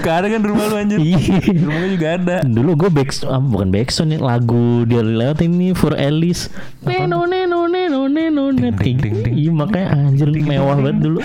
Gak 0.02 0.14
ada 0.18 0.26
kan 0.26 0.40
di 0.42 0.48
rumah 0.50 0.66
lu 0.66 0.76
anjir. 0.76 0.98
Iya. 0.98 1.18
Di 1.38 1.62
rumah 1.62 1.86
juga 1.86 2.06
ada. 2.18 2.36
Dulu 2.42 2.70
gue 2.76 2.90
back 2.90 3.10
ah, 3.26 3.38
bukan 3.38 3.68
backsound 3.70 4.10
nih 4.10 4.20
lagu 4.20 4.82
dia 4.82 5.02
lewat 5.02 5.38
ini 5.42 5.70
for 5.72 5.94
Alice. 5.94 6.50
Neno 6.82 7.26
neno 7.26 7.70
neno 7.70 8.10
neno 8.10 8.50
ding. 8.54 8.98
Iya 9.30 9.50
makanya 9.54 10.10
anjir 10.10 10.28
mewah 10.32 10.74
banget 10.74 10.98
dulu. 11.00 11.20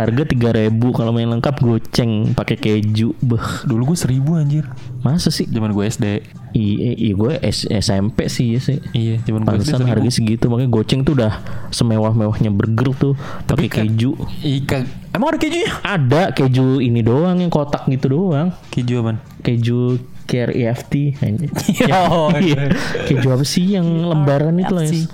Harga 0.00 0.22
3000 0.24 0.70
kalau 0.90 1.10
main 1.10 1.28
lengkap 1.28 1.56
goceng 1.56 2.32
pakai 2.32 2.56
keju. 2.56 3.12
Beh, 3.18 3.38
Dulu 3.62 3.92
gue 3.92 3.98
seribu 3.98 4.34
anjir. 4.34 4.64
masa 5.00 5.28
sih? 5.28 5.44
Zaman 5.44 5.70
gue 5.70 5.84
SD. 5.84 6.06
Iya, 6.50 6.90
iya 6.94 7.12
gue 7.12 7.32
S- 7.42 7.68
SMP 7.68 8.26
sih 8.26 8.56
ya 8.56 8.60
sih. 8.60 8.78
Iya, 8.90 9.20
zaman 9.22 9.44
gue 9.44 9.60
SD 9.60 9.82
harga 9.82 10.10
segitu 10.10 10.44
makanya 10.46 10.70
goceng 10.70 11.00
tuh 11.00 11.14
udah 11.14 11.36
semewah-mewahnya 11.70 12.48
burger 12.48 12.90
tuh 12.92 13.12
pakai 13.44 13.68
keju. 13.68 14.16
Ika. 14.40 14.82
Emang 15.10 15.30
ada 15.30 15.38
kejunya? 15.38 15.70
Ada 15.80 16.22
keju 16.30 16.78
ini 16.78 17.00
doang 17.00 17.36
yang 17.36 17.48
kotak 17.48 17.84
gitu 17.86 18.08
doang. 18.10 18.50
Keju 18.68 19.00
apaan? 19.00 19.18
Keju 19.40 19.98
KREFT 20.24 20.94
Oh, 21.90 22.30
Iya. 22.30 22.70
keju 23.04 23.28
apa 23.28 23.42
sih 23.42 23.74
yang 23.74 23.82
lembaran 24.06 24.54
itu 24.54 24.70
loh 24.70 24.86
Ih, 24.86 25.06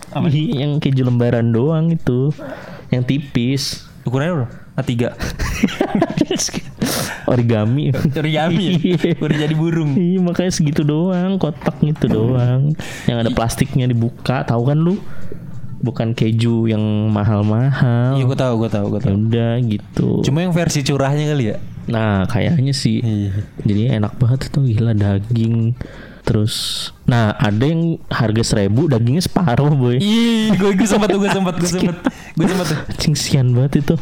yang 0.55 0.77
keju 0.77 1.03
lembaran 1.03 1.49
doang 1.49 1.89
itu 1.89 2.29
yang 2.87 3.01
tipis 3.01 3.89
Ukurannya 4.07 4.33
berapa? 4.37 4.55
A3. 4.77 4.93
origami 7.27 7.91
Origami 8.15 8.65
ya? 8.71 8.79
Udah 9.25 9.37
jadi 9.39 9.55
burung. 9.55 9.93
Iya 9.95 10.21
makanya 10.21 10.53
segitu 10.53 10.83
doang 10.83 11.37
kotak 11.37 11.77
gitu 11.81 12.07
doang 12.07 12.73
yang 13.05 13.19
ada 13.19 13.31
plastiknya 13.31 13.87
dibuka 13.87 14.43
tahu 14.43 14.63
kan 14.65 14.79
lu 14.79 14.95
bukan 15.77 16.13
keju 16.13 16.67
yang 16.67 16.81
mahal-mahal 17.11 18.17
Iya, 18.17 18.25
gue 18.25 18.39
tahu, 18.39 18.55
gue 18.59 18.71
tahu, 18.71 18.87
gue 18.89 18.99
ya 18.99 19.05
tahu. 19.05 19.17
udah 19.21 19.53
gitu 19.63 20.09
Cuma 20.23 20.41
yang 20.41 20.51
versi 20.51 20.81
curahnya 20.81 21.25
kali 21.29 21.45
ya? 21.47 21.57
nah 21.87 22.27
kayaknya 22.27 22.75
sih 22.75 22.99
Iya. 22.99 23.47
jadi 23.63 23.83
enak 23.97 24.19
banget 24.19 24.51
itu 24.51 24.59
gila 24.73 24.91
daging 24.91 25.79
terus 26.27 26.55
nah 27.07 27.39
ada 27.39 27.63
yang 27.63 28.03
harga 28.11 28.43
seribu 28.43 28.91
dagingnya 28.91 29.23
separuh 29.23 29.71
boy 29.73 29.97
Ih, 29.97 30.51
gue 30.53 30.75
gue 30.75 30.89
sempat 30.91 31.07
tuh, 31.09 31.23
gue 31.23 31.31
sempat, 31.31 31.55
gue 31.55 31.71
sempat, 31.71 31.97
gue 32.35 32.47
sempat 32.47 32.67
tuh. 32.67 32.79
Cing 32.99 33.15
sian 33.15 33.55
banget 33.55 33.87
itu 33.87 33.95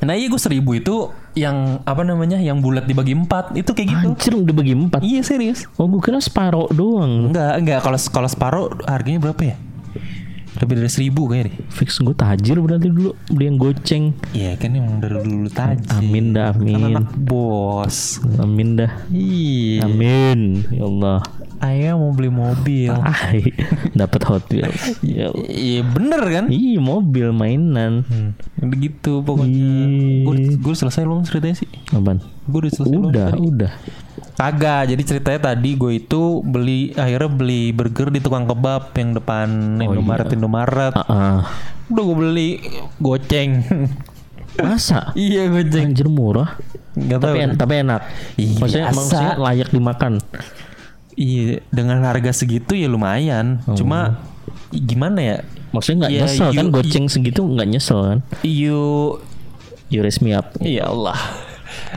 Nah 0.00 0.16
iya 0.16 0.32
gue 0.32 0.40
seribu 0.40 0.72
itu 0.72 1.12
yang 1.36 1.84
apa 1.84 2.00
namanya, 2.00 2.40
yang 2.40 2.64
bulat 2.64 2.88
dibagi 2.88 3.12
empat 3.12 3.52
itu 3.52 3.76
kayak 3.76 3.88
gitu. 3.92 4.06
Anjir 4.08 4.32
dibagi 4.48 4.72
empat 4.72 5.04
Iya 5.04 5.20
serius. 5.20 5.68
Oh 5.76 5.84
gue 5.86 6.00
kira 6.00 6.16
separuh 6.16 6.72
doang 6.72 7.28
Enggak, 7.28 7.60
enggak. 7.60 7.78
Kalau 7.84 7.98
kalau 8.08 8.28
separuh 8.32 8.64
harganya 8.88 9.20
berapa 9.20 9.52
ya? 9.52 9.56
Lebih 10.56 10.80
dari 10.80 10.90
seribu 10.90 11.28
kayaknya 11.28 11.52
deh. 11.52 11.56
Fix 11.68 12.00
gue 12.00 12.16
tajir 12.16 12.56
berarti 12.58 12.88
dulu 12.88 13.12
Beli 13.28 13.44
yang 13.44 13.58
goceng 13.60 14.04
Iya 14.32 14.56
kan 14.56 14.72
emang 14.72 15.04
dari 15.04 15.20
dulu 15.20 15.48
tajir. 15.52 15.92
Amin 15.92 16.32
dah 16.32 16.56
Kan 16.56 16.64
amin 16.64 16.96
anak 16.96 17.06
bos. 17.14 18.24
Amin 18.40 18.80
dah 18.80 18.92
Iya. 19.12 19.84
Amin 19.84 20.64
Ya 20.72 20.88
Allah 20.88 21.20
Ayah 21.60 21.92
mau 21.92 22.08
beli 22.10 22.28
mobil. 22.28 22.88
Dapat 24.00 24.20
Hot 24.24 24.48
Wheels 24.48 25.00
Ya 25.00 25.28
Allah. 25.28 25.44
Iya 25.46 25.80
bener 25.84 26.22
kan? 26.24 26.44
Ih 26.48 26.76
mobil 26.76 27.30
mainan 27.30 28.02
Hmm. 28.02 28.32
Begitu 28.58 29.20
pokoknya. 29.20 29.76
Gue 30.56 30.72
selesai 30.72 31.02
belum 31.02 31.22
ceritanya 31.22 31.56
sih. 31.56 31.68
Apaan? 31.90 32.24
Gue 32.44 32.64
udah 32.64 32.72
selesai 32.72 32.96
Udah 32.96 33.28
tadi? 33.28 33.40
udah 33.42 33.72
Kagak, 34.32 34.88
jadi 34.88 35.02
ceritanya 35.04 35.40
tadi 35.46 35.76
gue 35.76 35.92
itu 35.98 36.20
beli 36.40 36.96
akhirnya 36.96 37.28
beli 37.28 37.62
burger 37.70 38.08
di 38.08 38.18
tukang 38.18 38.44
kebab 38.44 38.88
yang 38.94 39.12
depan 39.12 39.48
Indomaret 39.78 40.32
Indomaret. 40.32 40.94
Ah, 40.94 41.04
ah. 41.04 41.38
Udah 41.86 42.02
gue 42.02 42.16
beli 42.18 42.48
goceng. 42.96 43.60
Masa? 44.56 45.12
iya 45.18 45.44
goceng. 45.46 45.92
Anjir 45.92 46.08
murah 46.08 46.56
Gak 46.92 47.16
tahu. 47.16 47.26
tapi, 47.28 47.38
en- 47.38 47.54
tapi 47.54 47.74
enak 47.78 48.00
Iya, 48.34 48.50
maksudnya, 48.56 48.84
maksudnya 48.90 49.30
layak 49.38 49.68
dimakan 49.68 50.12
Iya, 51.20 51.60
dengan 51.68 52.00
harga 52.00 52.32
segitu 52.32 52.72
ya 52.72 52.88
lumayan. 52.88 53.60
Cuma 53.70 54.24
gimana 54.72 55.20
ya? 55.20 55.36
maksudnya 55.70 55.96
nggak 56.00 56.12
Ya, 56.12 56.20
nyesel 56.24 56.48
kan 56.50 56.66
you- 56.66 56.72
goceng 56.72 57.06
segitu 57.06 57.40
nggak 57.44 57.68
nyesel 57.68 57.98
kan 58.02 58.18
You 58.42 58.80
you 59.86 60.02
raise 60.02 60.18
me 60.18 60.32
up 60.32 60.50
Ya 60.58 60.86
Allah. 60.86 61.14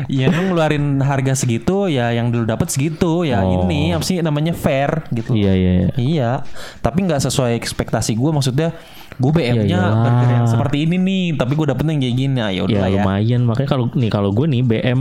Ya 0.05 0.29
lu 0.29 0.53
ngeluarin 0.53 1.01
harga 1.01 1.33
segitu 1.33 1.89
ya 1.89 2.09
yang 2.09 2.29
dulu 2.29 2.45
dapat 2.45 2.69
segitu 2.69 3.25
ya 3.25 3.41
Oh. 3.41 3.65
ini 3.65 3.89
apa 3.89 4.01
sih 4.01 4.21
namanya 4.21 4.53
fair 4.53 5.01
gitu. 5.09 5.33
iya 5.33 5.49
iya 5.51 5.71
iya. 5.73 5.89
Iya, 5.95 6.31
tapi 6.79 7.01
nggak 7.01 7.17
sesuai 7.19 7.57
ekspektasi 7.57 8.13
gue. 8.13 8.29
Maksudnya 8.29 8.69
gue 9.11 9.31
BM-nya 9.31 9.65
Ya 9.81 9.93
burger 9.95 10.29
yang 10.31 10.45
seperti 10.45 10.85
ini 10.85 10.97
nih, 10.97 11.23
tapi 11.33 11.53
gue 11.53 11.65
dapetnya 11.65 11.89
yang 11.91 12.03
kayak 12.03 12.15
gini. 12.15 12.33
Nah, 12.35 12.49
ya 12.49 12.53
ya 12.53 12.61
udah 12.63 12.85
ya. 12.85 12.93
lumayan 12.95 13.41
makanya 13.43 13.65
kalau 13.67 13.85
nih 13.91 14.09
kalau 14.09 14.29
gue 14.29 14.45
nih 14.47 14.61
BM 14.61 14.99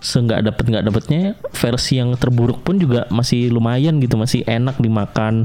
seenggak 0.00 0.40
dapet 0.42 0.64
nggak 0.66 0.84
dapetnya 0.84 1.22
versi 1.50 1.96
yang 1.96 2.16
terburuk 2.16 2.60
pun 2.60 2.76
juga 2.76 3.04
masih 3.08 3.48
lumayan 3.48 3.96
gitu 3.96 4.16
masih 4.16 4.42
enak 4.42 4.76
dimakan 4.76 5.44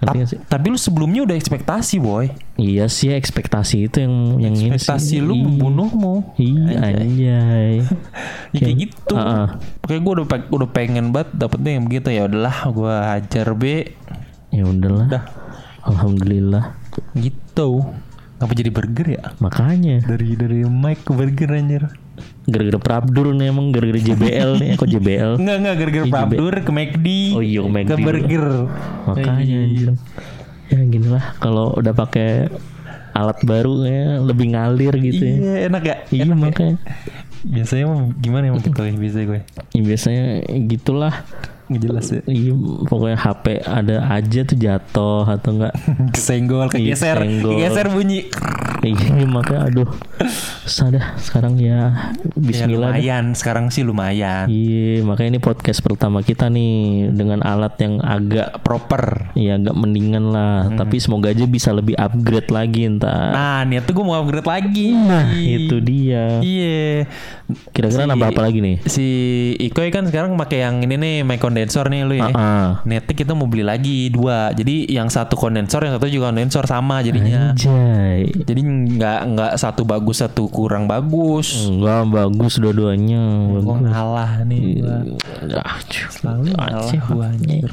Ta- 0.00 0.16
tapi 0.48 0.72
lu 0.72 0.80
sebelumnya 0.80 1.28
udah 1.28 1.36
ekspektasi, 1.36 2.00
boy. 2.00 2.32
iya 2.56 2.88
sih 2.88 3.12
ekspektasi 3.12 3.84
itu 3.84 4.00
yang 4.00 4.14
yang 4.40 4.54
ini 4.54 4.72
Ekspektasi 4.72 5.12
sih. 5.12 5.20
lu 5.20 5.36
membunuhmu. 5.36 6.24
iya 6.34 6.88
anjay 6.88 7.84
Ya, 8.56 8.64
kayak 8.64 8.76
gitu. 8.80 9.12
Ah, 9.12 9.20
ah. 9.20 9.46
Pokoknya 9.78 10.00
gue 10.00 10.12
udah 10.16 10.26
udah 10.50 10.68
pengen 10.72 11.12
banget 11.12 11.36
dapetnya 11.36 11.76
yang 11.76 11.84
begitu 11.84 12.08
ya 12.08 12.22
udahlah 12.24 12.56
gue 12.66 12.94
hajar 13.12 13.48
B 13.52 13.62
ya 14.48 14.64
udahlah 14.64 15.06
Udah. 15.06 15.24
alhamdulillah 15.84 16.64
gitu. 17.12 17.84
Ngapa 18.40 18.52
jadi 18.56 18.70
burger 18.72 19.06
ya? 19.10 19.24
makanya 19.36 20.00
Dari 20.00 20.32
dari 20.32 20.64
Mike 20.64 21.04
ke 21.04 21.12
burger 21.12 21.50
anjir. 21.52 21.82
Gara-gara 22.50 22.78
Prabdur 22.78 23.32
nih 23.32 23.48
emang 23.48 23.70
gara-gara 23.70 23.96
JBL 23.98 24.50
nih 24.56 24.70
kok 24.74 24.86
JBL 24.86 25.32
Enggak 25.36 25.56
enggak 25.56 25.74
gara-gara 25.76 26.04
Iya, 26.04 26.12
Prabdur 26.12 26.54
ke 26.56 26.70
McD. 26.70 27.06
Oh 27.30 27.42
iya, 27.42 27.60
ke 27.60 27.70
McD 27.70 27.88
Ke 27.88 27.96
burger. 27.96 28.46
makanya 29.04 29.56
anjir. 29.60 29.88
ya 30.66 30.78
gini 30.84 31.08
lah 31.08 31.24
kalau 31.36 31.74
udah 31.74 31.90
pakai 31.92 32.46
alat 33.10 33.38
baru 33.40 33.82
ya 33.82 34.04
lebih 34.20 34.46
ngalir 34.50 34.94
gitu 34.96 35.18
ya 35.20 35.34
Iya 35.34 35.54
enak 35.66 35.82
ya. 35.82 35.96
iya 36.08 36.22
Enak 36.24 36.30
ya? 36.30 36.36
makanya 36.38 36.76
Biasanya 37.40 37.84
mah 37.86 37.98
gimana 38.14 38.44
emang 38.46 38.60
gitu 38.60 38.76
ya 38.76 38.92
biasanya 38.92 39.26
gue. 39.26 39.40
ya, 39.70 39.82
biasanya 39.82 40.24
gitulah 40.66 41.14
Ngejelas 41.66 42.06
ya. 42.10 42.20
iya 42.26 42.52
pokoknya 42.84 43.14
HP 43.16 43.44
ada 43.60 43.96
aja 44.10 44.40
tuh 44.42 44.56
jatuh 44.56 45.22
atau 45.24 45.50
enggak 45.52 45.74
Kesenggol, 46.14 46.66
kegeser, 46.66 47.14
Kesenggol. 47.16 47.50
kegeser 47.56 47.86
bunyi. 47.88 48.20
Iya 48.82 48.96
makanya 49.26 49.60
aduh 49.66 49.90
susah 50.62 50.88
dah 50.90 51.06
sekarang 51.16 51.56
ya 51.56 51.92
Ya, 52.20 52.32
Bismillah 52.34 52.90
dah. 52.90 52.98
lumayan, 52.98 53.24
sekarang 53.32 53.68
sih 53.68 53.80
lumayan. 53.80 54.46
Iya, 54.46 55.02
makanya 55.02 55.28
ini 55.30 55.40
podcast 55.40 55.78
pertama 55.78 56.18
kita 56.20 56.48
nih 56.48 56.72
dengan 57.10 57.40
alat 57.40 57.76
yang 57.78 58.00
agak 58.00 58.58
Proper. 58.60 59.30
ya 59.34 59.54
agak 59.54 59.72
mendingan 59.72 60.24
lah, 60.26 60.66
tapi 60.72 60.98
semoga 60.98 61.28
aja 61.28 61.44
bisa 61.44 61.70
lebih 61.70 61.94
upgrade 61.94 62.48
lagi 62.48 62.86
entar. 62.86 63.30
Nah, 63.30 63.62
niat 63.62 63.84
tuh 63.84 63.92
gue 63.92 64.02
mau 64.02 64.16
upgrade 64.16 64.46
lagi. 64.46 64.88
Nah, 64.90 65.30
itu 65.30 65.76
dia. 65.78 66.40
Iya. 66.40 67.06
Kira-kira 67.70 68.04
Si- 68.04 68.08
nambah 68.08 68.28
apa 68.30 68.42
lagi 68.42 68.58
nih? 68.58 68.76
Si 68.84 69.06
Ikoy 69.60 69.90
kan 69.90 70.06
sekarang 70.06 70.34
pakai 70.34 70.62
yang 70.62 70.80
ini 70.80 70.96
nih, 70.96 71.14
mic 71.20 71.38
kondensor 71.38 71.86
nih 71.86 72.02
lu 72.02 72.14
ya. 72.16 72.30
Ah, 72.30 72.68
Niatnya 72.82 73.14
kita 73.14 73.32
mau 73.32 73.46
beli 73.46 73.62
lagi 73.62 74.08
dua. 74.08 74.50
Jadi 74.50 74.88
yang 74.88 75.06
satu 75.06 75.36
kondensor, 75.36 75.82
yang 75.82 75.94
satu 75.94 76.08
juga 76.08 76.30
kondensor 76.30 76.64
sama 76.64 76.98
jadinya. 77.00 77.52
anjay. 77.52 78.26
Jadi 78.40 78.60
nggak 78.70 79.20
nggak 79.34 79.52
satu 79.58 79.82
bagus 79.82 80.22
satu 80.22 80.46
kurang 80.46 80.86
bagus. 80.86 81.66
Enggak 81.66 82.08
bagus 82.10 82.58
dua-duanya. 82.62 83.22
Gue 83.60 83.76
ngalah 83.84 84.42
nih. 84.46 84.80
Gua. 84.80 85.62
Ah. 85.62 85.78
Selalu 85.88 86.54
ngalah 86.54 86.92
gua 87.10 87.26
anjir. 87.30 87.70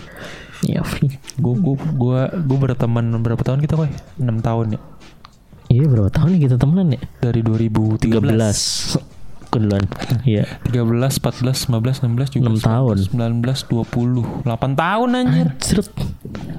Ya, 0.65 0.81
Fri. 0.81 1.13
Gue 1.37 1.53
gue 1.53 1.75
gue 1.77 2.21
gue 2.33 2.57
berteman 2.57 3.05
berapa 3.21 3.41
tahun 3.41 3.61
kita 3.61 3.77
koy? 3.77 3.93
6 4.17 4.41
tahun 4.41 4.77
ya. 4.77 4.81
Iya, 5.67 5.85
berapa 5.91 6.09
tahun 6.09 6.29
nih 6.33 6.41
kita 6.49 6.55
temenan 6.57 6.95
ya? 6.95 7.01
Dari 7.21 7.41
2013. 7.43 8.09
13. 8.09 9.16
Keduluan. 9.47 9.83
Iya. 10.23 10.43
13, 10.67 11.17
14, 11.17 11.71
15, 11.71 12.03
16, 12.03 12.35
17, 12.35 12.43
Enam 12.43 12.55
tahun. 12.59 12.95
19, 13.07 13.63
20. 13.63 14.43
8 14.43 14.75
tahun 14.75 15.09
anjir. 15.15 15.47
Anjir. 15.55 15.77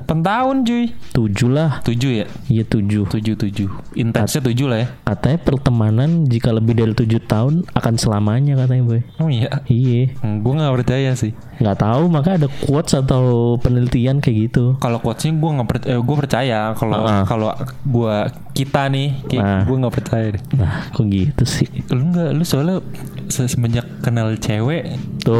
8 0.09 0.25
tahun 0.25 0.57
cuy. 0.65 0.85
7 1.13 1.49
lah. 1.53 1.71
7 1.85 2.11
ya? 2.15 2.27
Iya, 2.49 2.65
7. 2.65 3.05
7 3.05 3.37
7. 3.37 3.69
Intensnya 3.95 4.41
7 4.41 4.65
lah 4.67 4.79
ya. 4.81 4.89
Katanya 5.05 5.39
pertemanan 5.39 6.11
jika 6.25 6.49
lebih 6.51 6.75
dari 6.75 6.93
tujuh 6.93 7.21
tahun 7.23 7.69
akan 7.71 7.95
selamanya 7.97 8.57
katanya 8.57 8.85
boy. 8.85 9.01
Oh 9.21 9.29
iya. 9.29 9.61
Iya, 9.69 10.09
gue 10.17 10.53
gak 10.55 10.75
percaya 10.75 11.13
sih. 11.13 11.33
nggak 11.59 11.75
tahu 11.83 12.07
maka 12.07 12.39
ada 12.39 12.47
quotes 12.63 12.95
atau 12.95 13.59
penelitian 13.59 14.23
kayak 14.23 14.47
gitu. 14.47 14.79
Kalau 14.79 15.03
quotesnya 15.03 15.35
gue 15.35 15.51
nggak 15.59 15.69
percaya. 15.69 15.91
Eh, 15.91 15.99
gue 15.99 16.17
percaya. 16.17 16.59
Kalau 16.73 16.97
Ah. 17.03 17.27
kalau 17.27 17.51
gue 17.85 18.15
kita 18.59 18.83
nih, 18.87 19.23
kayak 19.25 19.45
Ah. 19.45 19.63
gue 19.63 19.77
nggak 19.77 19.95
percaya 19.95 20.27
deh. 20.31 20.43
Nah, 20.53 20.91
kok 20.91 21.07
gitu 21.07 21.45
sih? 21.45 21.71
Lu 21.89 22.11
nggak, 22.11 22.31
lu 22.33 22.43
soalnya 22.43 22.83
se- 23.27 23.47
semenjak 23.47 23.87
kenal 24.01 24.35
cewek. 24.35 24.99
Tuh, 25.21 25.39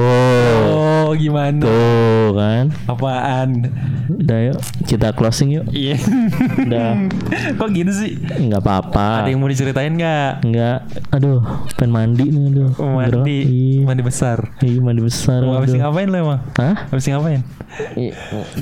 Oh 0.69 1.11
gimana? 1.13 1.59
tuh 1.59 2.31
kan. 2.33 2.65
Apaan? 2.87 3.49
Udah 4.09 4.39
yuk 4.47 4.59
kita 4.85 5.11
closing 5.11 5.51
yuk. 5.51 5.67
Iya. 5.69 5.99
Udah 6.61 6.95
Kok 7.59 7.69
gitu 7.73 7.91
sih? 7.91 8.13
nggak 8.21 8.61
apa-apa. 8.61 9.25
Ada 9.25 9.31
yang 9.31 9.41
mau 9.41 9.49
diceritain 9.49 9.91
nggak? 9.91 10.33
Nggak. 10.45 10.79
Aduh, 11.11 11.41
pengen 11.75 11.91
mandi 11.91 12.25
nih 12.27 12.45
aduh. 12.49 12.71
Gerah. 12.71 13.19
Mandi, 13.19 13.39
mandi 13.83 14.03
besar. 14.03 14.39
Iya, 14.61 14.79
mandi 14.79 15.01
besar. 15.01 15.41
Mau 15.41 15.57
habis 15.57 15.73
ngapain 15.73 16.07
lo 16.07 16.17
emang? 16.17 16.41
Hah? 16.55 16.87
Habis 16.89 17.09
ngapain? 17.09 17.43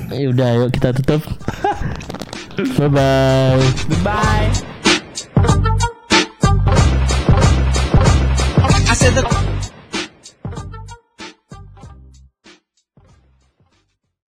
Ya 0.08 0.26
udah 0.26 0.48
yuk 0.56 0.70
kita 0.70 0.94
tutup. 0.94 1.20
Bye 2.56 2.88
bye. 2.88 3.74
Goodbye. 3.86 4.50
I 8.88 8.94
said 8.94 9.14
the 9.14 9.45